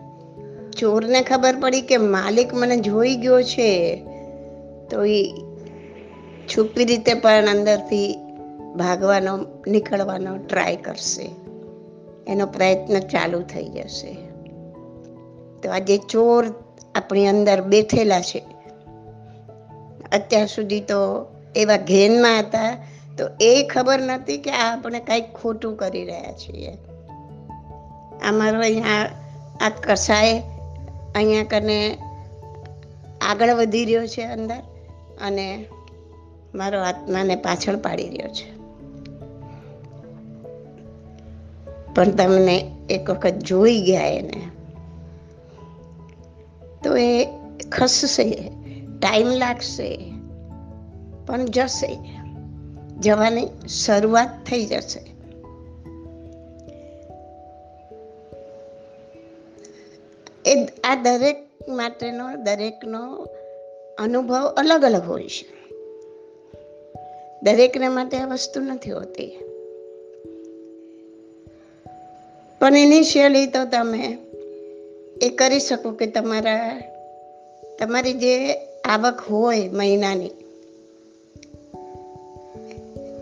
ચોરને 0.79 1.23
ખબર 1.23 1.57
પડી 1.61 1.81
કે 1.81 1.97
માલિક 1.97 2.55
મને 2.55 2.77
જોઈ 2.77 3.17
ગયો 3.17 3.43
છે. 3.43 4.05
તો 4.91 5.05
એ 5.05 5.33
છુપી 6.49 6.85
રીતે 6.85 7.15
પણ 7.15 7.47
અંદરથી 7.47 8.19
ભાગવાનો, 8.77 9.39
નીકળવાનો 9.67 10.37
ટ્રાય 10.37 10.77
કરશે. 10.77 11.31
એનો 12.27 12.47
પ્રયત્ન 12.47 12.99
ચાલુ 12.99 13.41
થઈ 13.41 13.69
જશે. 13.69 14.17
તો 15.63 15.71
આજે 15.71 15.99
ચોર 15.99 16.45
આપણી 16.95 17.27
અંદર 17.27 17.61
બેઠેલા 17.63 18.21
છે. 18.21 18.43
અત્યાર 20.13 20.47
સુધી 20.47 20.81
તો 20.81 21.27
એવા 21.57 21.77
ઘેનમાં 21.77 22.39
હતા, 22.39 22.87
તો 23.19 23.25
એ 23.41 23.63
ખબર 23.63 23.99
નથી 23.99 24.39
કે 24.39 24.51
આ 24.51 24.77
આપણે 24.77 25.01
કંઈક 25.01 25.33
ખોટું 25.33 25.77
કરી 25.77 26.05
રહ્યા 26.05 26.33
છીએ. 26.33 26.73
અમારો 28.29 28.61
અહીંયા 28.61 29.11
આ 29.61 29.69
કસાય 29.69 30.43
અહીંયા 31.15 31.43
કને 31.43 31.99
આગળ 33.21 33.55
વધી 33.55 33.85
રહ્યો 33.85 34.07
છે 34.07 34.23
અંદર 34.23 34.57
અને 35.21 35.67
મારો 36.55 36.81
આત્માને 36.81 37.37
પાછળ 37.37 37.77
પાડી 37.77 38.09
રહ્યો 38.09 38.29
છે. 38.29 38.61
પણ 41.95 42.11
તમને 42.11 42.71
એક 42.91 43.11
વખત 43.11 43.35
જોઈ 43.35 43.81
ગયા 43.81 44.01
એને. 44.01 44.43
તો 46.85 46.97
એ 46.97 47.27
ખસશે, 47.73 48.51
ટાઈમ 49.01 49.27
લાગશે, 49.27 50.13
પણ 51.27 51.45
જશે. 51.45 51.99
જવાની 53.01 53.69
શરૂઆત 53.69 54.29
થઈ 54.47 54.67
જશે. 54.67 55.10
દરેક 61.03 61.37
માટેનો, 61.69 62.37
દરેકનો 62.37 63.27
અનુભવ 63.99 64.47
અલગ 64.57 64.85
અલગ 64.85 65.03
હોય 65.09 65.29
છે. 65.29 65.61
દરેકને 67.43 67.89
માટે 67.89 68.17
આ 68.17 68.27
વસ્તુ 68.27 68.61
નથી 68.61 68.91
હોતી. 68.91 69.39
પણ 72.61 72.77
ઇનિશિયલી 72.77 73.47
તો 73.47 73.65
તમે 73.65 74.19
એ 75.23 75.29
કરી 75.29 75.61
શકો 75.61 75.91
કે 75.91 76.07
તમારા, 76.07 76.83
તમારી 77.79 78.13
જે 78.13 78.55
આવક 78.85 79.21
હોય 79.21 79.69
મહિનાની, 79.69 80.31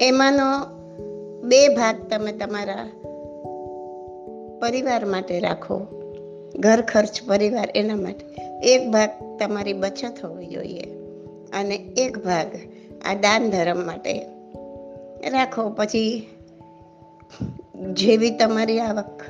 એમાંનો 0.01 0.65
બે 1.43 1.69
ભાગ 1.69 2.09
તમે 2.11 2.33
તમારા 2.33 2.89
પરિવાર 4.61 5.05
માટે 5.05 5.41
રાખો. 5.41 5.98
ઘર 6.57 6.81
ખર્ચ 6.81 7.23
પરિવાર 7.27 7.69
એના 7.75 7.97
માટે. 7.97 8.27
એક 8.63 8.91
ભાગ 8.91 9.11
તમારી 9.39 9.73
બચત 9.73 10.25
હોવી 10.25 10.47
જોઈએ 10.47 10.83
અને 11.53 11.75
એક 11.75 12.19
ભાગ 12.19 12.47
આ 13.07 13.15
દાન 13.15 13.51
ધર્મ 13.51 13.87
માટે 13.87 14.27
રાખો. 15.31 15.71
પછી 15.71 16.27
જેવી 17.93 18.31
તમારી 18.31 18.81
આવક 18.81 19.23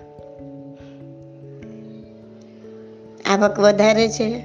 આવક 3.31 3.59
વધારે 3.59 4.09
છે, 4.09 4.41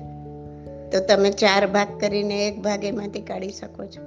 તો 0.92 1.00
તમે 1.00 1.32
ચાર 1.32 1.68
ભાગ 1.68 1.88
કરીને 2.00 2.48
એક 2.48 2.62
ભાગ 2.62 2.84
એમાંથી 2.84 3.22
કાઢી 3.22 3.50
શકો 3.50 3.86
છો. 3.86 4.04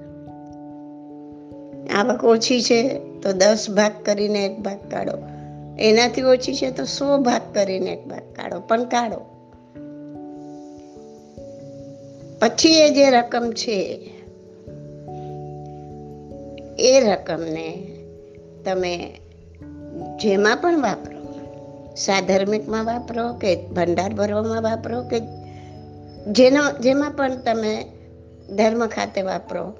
આવક 1.94 2.24
ઓછી 2.24 2.62
છે, 2.62 2.98
તો 3.20 3.32
દસ 3.32 3.66
ભાગ 3.70 3.92
કરીને 4.02 4.46
એક 4.46 4.58
ભાગ 4.58 4.78
કાઢો. 4.90 5.35
એનાથી 5.78 6.22
ઓછી 6.22 6.54
છે 6.54 6.70
તો 6.70 6.84
સો 6.84 7.18
ભાગ 7.18 7.42
કરીને 7.54 7.90
એક 7.90 8.06
ભાગ 8.06 8.22
કાઢો, 8.36 8.60
પણ 8.60 8.84
કાઢો. 8.84 9.20
પછી 12.40 12.68
એ 12.68 12.90
જે 12.90 13.10
રકમ 13.10 13.50
છે, 13.50 14.10
એ 16.78 17.00
રકમને 17.00 17.88
તમે 18.64 19.10
જેમાં 20.22 20.56
પણ 20.56 20.80
વાપરો 20.80 21.16
સાધર્મિકમાં 21.96 22.84
વાપરો 22.84 23.32
કે 23.32 23.66
ભંડાર 23.66 24.14
ભરવામાં 24.14 24.62
વાપરો 24.62 25.02
કે 25.02 25.20
જેનો, 26.32 26.72
જેમાં 26.80 27.10
પણ 27.10 27.36
તમે 27.36 27.84
ધર્મ 28.56 28.86
ખાતે 28.86 29.22
વાપરો, 29.22 29.72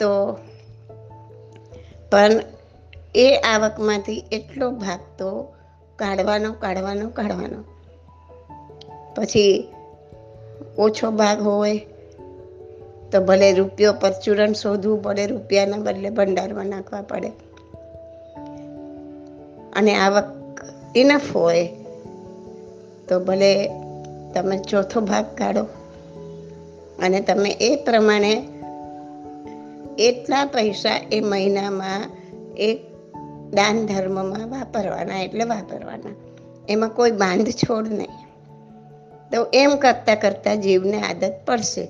તો 0.00 0.38
પણ 2.10 2.30
એ 3.14 3.36
આવકમાંથી 3.36 4.24
એટલો 4.32 4.70
ભાગ 4.70 4.98
તો 5.18 5.54
કાઢવાનો 5.96 6.52
કાઢવાનો 6.52 7.08
કાઢવાનો. 7.08 7.64
પછી 9.14 9.68
ઓછો 10.78 11.10
ભાગ 11.10 11.42
હોય 11.42 11.78
તો 13.12 13.20
ભલે 13.20 13.52
રૂપિયો 13.52 13.92
પરચુરણ 13.92 14.52
શોધવું 14.52 15.02
પડે, 15.02 15.26
રૂપિયાના 15.26 15.76
બદલે 15.76 16.10
ભંડારમાં 16.10 16.66
નાખવા 16.66 17.02
પડે. 17.02 17.28
અને 19.72 19.94
આવક 19.94 20.24
ઇનફ 20.96 21.36
હોય 21.36 21.68
તો 23.08 23.20
ભલે 23.20 23.68
તમે 24.34 24.58
ચોથો 24.58 25.00
ભાગ 25.00 25.24
કાઢો. 25.38 25.66
અને 27.02 27.20
તમે 27.20 27.50
એ 27.50 27.76
પ્રમાણે 27.76 28.48
એટલા 29.98 30.44
પૈસા 30.44 31.00
એ 31.12 31.20
મહિનામાં 31.20 32.10
એક 32.56 32.91
દાન 33.52 33.86
ધર્મમાં 33.86 34.50
વાપરવાના, 34.50 35.20
એટલે 35.20 35.44
વાપરવાના. 35.44 36.14
એમાં 36.68 36.88
કોઈ 36.88 37.10
બાંધ 37.10 37.48
છોડ 37.48 37.88
નહીં. 37.88 38.32
તો 39.32 39.46
એમ 39.54 39.76
કરતાં 39.76 40.16
કરતાં 40.16 40.60
જીવને 40.60 41.02
આદત 41.02 41.32
પડશે. 41.46 41.88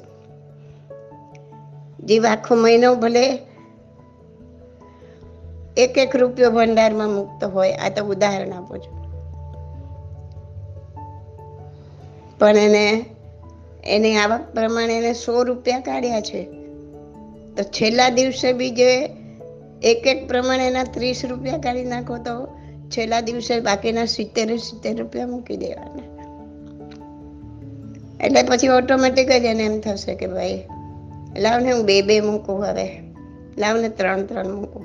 જીવ 2.05 2.27
આખો 2.27 2.55
મહિનો 2.55 2.94
ભલે 2.94 3.38
એક 5.77 5.98
એક 5.98 6.16
રૂપિયો 6.16 6.51
ભંડારમાં 6.51 7.09
મૂકતો 7.09 7.48
હોય, 7.48 7.72
આ 7.72 7.88
તો 7.88 8.05
ઉદાહરણ 8.05 8.51
આપું 8.51 8.79
છું. 8.79 9.03
પણ 12.38 12.57
એને, 12.57 13.05
એની 13.85 14.16
આવક 14.16 14.40
પ્રમાણે 14.55 14.96
એને 14.96 15.12
સો 15.12 15.42
રૂપિયા 15.42 15.81
કાઢ્યા 15.81 16.20
છે. 16.20 16.42
તો 17.57 17.62
છેલ્લા 17.62 18.09
દિવસે 18.09 18.53
બી 18.53 18.70
જે 18.70 19.21
એક 19.84 20.06
એક 20.06 20.28
પ્રમાણે 20.28 20.66
એના 20.66 20.84
ત્રીસ 20.84 21.24
રૂપિયા 21.24 21.58
કાઢી 21.58 21.84
નાખો 21.84 22.18
તો 22.18 22.46
છેલ્લા 22.90 23.20
દિવસે 23.20 23.60
બાકીના 23.60 24.04
સિત્તેર 24.04 24.56
સિત્તેર 24.56 24.98
રૂપિયા 24.98 25.26
મૂકી 25.26 25.56
દેવાના. 25.56 26.12
એટલે 28.24 28.42
પછી 28.42 28.68
ઓટોમેટિક 28.68 29.28
જ 29.28 29.44
એને 29.44 29.64
એમ 29.64 29.80
થશે 29.80 30.14
કે 30.14 30.26
ભાઈ 30.26 30.64
લાવને 31.38 31.72
હું 31.72 31.86
બે 31.86 32.02
બે 32.02 32.20
મૂકું 32.20 32.64
હવે. 32.64 33.02
લાવને 33.58 33.88
ત્રણ 33.88 34.22
ત્રણ 34.22 34.54
મૂકું. 34.54 34.84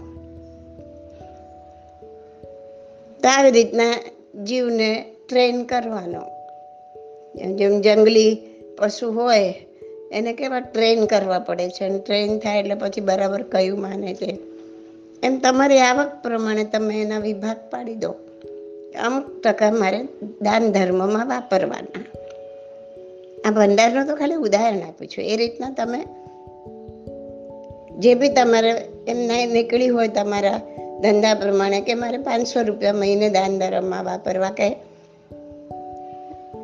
તો 3.21 3.29
આવી 3.29 3.51
રીતના 3.51 3.93
જીવને 4.43 5.05
ટ્રેન 5.29 5.63
કરવાનો. 5.63 6.21
જેમ 7.55 7.81
જંગલી 7.81 8.37
પશુ 8.77 9.11
હોય, 9.11 9.53
એને 10.11 10.33
કેવા 10.33 10.59
ટ્રેન 10.59 11.05
કરવા 11.05 11.39
પડે 11.39 11.69
છે. 11.69 11.85
અને 11.85 11.99
ટ્રેન 11.99 12.39
થાય 12.39 12.59
એટલે 12.59 12.75
પછી 12.75 13.01
બરાબર 13.01 13.43
કયું 13.43 13.81
માને 13.81 14.13
છે. 14.13 14.37
એમ 15.23 15.39
તમારી 15.39 15.79
આવક 15.79 16.11
પ્રમાણે 16.23 16.63
તમે 16.63 17.01
એના 17.01 17.19
વિભાગ 17.19 17.57
પાડી 17.69 17.95
દો. 17.95 18.15
અમુક 19.03 19.41
ટકા 19.41 19.71
મારે 19.71 20.03
દાન 20.41 20.71
ધર્મમાં 20.71 21.27
વાપરવાના. 21.27 22.05
આ 23.45 23.51
ભંડારનું 23.51 24.07
તો 24.07 24.15
ખાલી 24.15 24.35
ઉદાહરણ 24.35 24.79
આપું 24.79 25.07
છું. 25.07 25.23
એ 25.23 25.35
રીતના 25.35 25.69
તમે 25.69 26.05
જે 27.99 28.15
બી 28.15 28.29
તમારે 28.29 28.71
એમ 29.07 29.17
નીકળી 29.53 29.87
હોય 29.87 30.07
તમારા 30.07 30.61
ધંધા 31.01 31.33
પ્રમાણે 31.33 31.81
કે 31.81 31.93
મારે 31.93 32.17
પાંચસો 32.17 32.61
રૂપિયા 32.61 32.93
મહિને 32.93 33.29
દાન 33.29 33.59
ધર્મમાં 33.59 34.03
વાપરવા 34.03 34.49
કે 34.49 34.69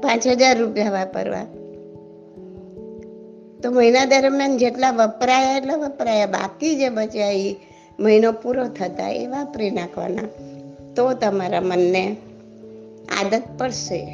પાંચ 0.02 0.28
હજાર 0.28 0.58
રૂપિયા 0.58 0.92
વાપરવા. 0.92 1.46
તો 3.64 3.72
મહિના 3.72 4.06
દરમિયાન 4.06 4.58
જેટલા 4.58 4.92
વપરાયા 4.92 5.58
એટલા 5.58 5.76
વપરાયા. 5.76 6.26
બાકી 6.26 6.76
જે 6.76 6.90
બચ્યા 6.90 7.28
એ 7.30 7.56
મહિનો 8.00 8.32
પૂરો 8.32 8.68
થતા 8.68 9.10
એ 9.10 9.28
વાપરી 9.28 9.72
નાખવાના. 9.72 10.28
તો 10.96 11.14
તમારા 11.14 11.62
મનને 11.62 12.16
આદત 13.20 13.44
પડશે. 13.58 14.06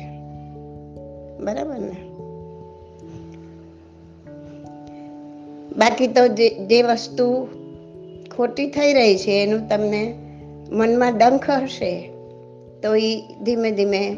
બરાબર 1.40 1.80
ને? 1.80 2.10
બાકી 5.78 6.08
તો 6.08 6.28
જે 6.66 6.82
વસ્તુ 6.82 7.48
ખોટી 8.38 8.68
થઈ 8.68 8.94
રહી 8.94 9.18
છે, 9.18 9.32
એનું 9.32 9.70
તમને 9.70 10.16
મનમાં 10.72 11.18
ડંખ 11.18 11.50
હશે, 11.50 12.10
તો 12.82 12.96
એ 12.96 13.22
ધીમે 13.44 13.72
ધીમે 13.72 14.18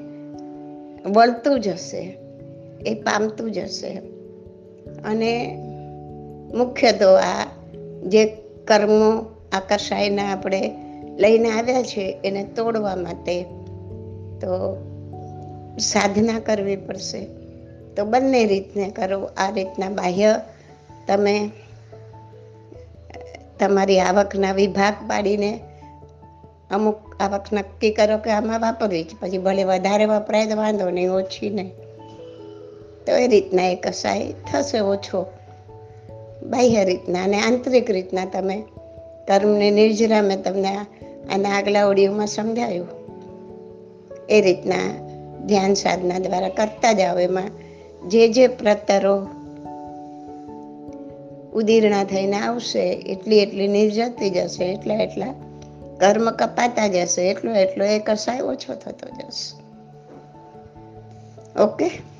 વળતું 1.05 1.59
જશે 1.59 2.17
એ 2.85 2.93
પામતું 2.93 3.51
જશે 3.51 4.01
અને 5.05 5.57
મુખ્ય 6.53 6.91
તો 6.91 7.15
આ 7.15 7.45
જે 8.07 8.25
કર્મો 8.67 9.40
આકર્ષાયના 9.51 10.31
આપણે 10.31 10.71
લઈને 11.19 11.51
આવ્યા 11.51 11.83
છે 11.83 12.19
એને 12.23 12.43
તોડવા 12.43 12.95
માટે. 12.95 13.43
તો 14.41 14.77
સાધના 15.79 16.39
કરવી 16.39 16.75
પડશે. 16.75 17.25
તો 17.95 18.05
બંને 18.05 18.45
રીતને 18.45 18.89
કરો. 18.89 19.29
આ 19.37 19.49
રીતના 19.49 19.89
બાહ્ય 19.89 20.39
તમે 21.07 21.49
તમારી 23.59 23.99
આવકના 23.99 24.51
વિભાગ 24.51 24.93
પાડીને 25.07 25.59
અમુક 26.71 27.15
આવક 27.19 27.43
નક્કી 27.53 27.91
કરો 27.91 28.17
કે 28.17 28.29
આમાં 28.29 28.59
વાપરવી 28.59 29.03
જ 29.03 29.07
પછી 29.19 29.37
ભલે 29.37 29.63
વધારે 29.63 30.05
વપરાય 30.05 30.45
તો 30.47 30.55
વાંધો 30.55 30.89
નહીં, 30.89 31.11
ઓછી 31.11 31.49
નહીં. 31.49 31.73
તો 33.05 33.15
એ 33.15 33.27
રીતના 33.27 33.63
એ 33.63 33.75
કસાય 33.75 34.33
થશે 34.51 34.79
ઓછો. 34.79 35.25
બાહ્ય 36.43 36.83
રીતના 36.83 37.23
અને 37.23 37.39
આંતરિક 37.39 37.91
રીતના 37.91 38.25
તમે 38.25 38.63
કર્મને 39.27 39.71
નિર્જરા 39.71 40.21
મેં 40.21 40.43
તમને 40.43 40.75
આના 41.33 41.49
આગલા 41.49 41.85
ઓડિયોમાં 41.85 42.27
સમજાયું. 42.27 42.87
એ 44.29 44.41
રીતના 44.41 45.07
ધ્યાન 45.45 45.73
સાધના 45.73 46.19
દ્વારા 46.19 46.49
કરતા 46.49 46.91
જાઓ. 46.91 47.17
એમાં 47.17 47.43
જે 48.09 48.27
જે 48.27 48.47
પ્રતરો 48.47 49.27
ઉદીર્ણા 51.53 52.03
થઈને 52.03 52.37
આવશે, 52.37 52.89
એટલી 52.89 53.39
એટલી 53.39 53.67
નિર્જતી 53.67 54.29
જશે, 54.29 54.65
એટલા 54.65 54.93
એટલા 54.93 55.33
કર્મ 55.99 56.31
કપાતા 56.31 56.87
જશે, 56.87 57.29
એટલો 57.29 57.51
એટલો 57.51 57.85
એ 57.85 57.99
કસાય 57.99 58.39
ઓછો 58.39 58.73
થતો 58.73 59.07
જશે. 59.07 59.61
ઓકે? 61.63 62.10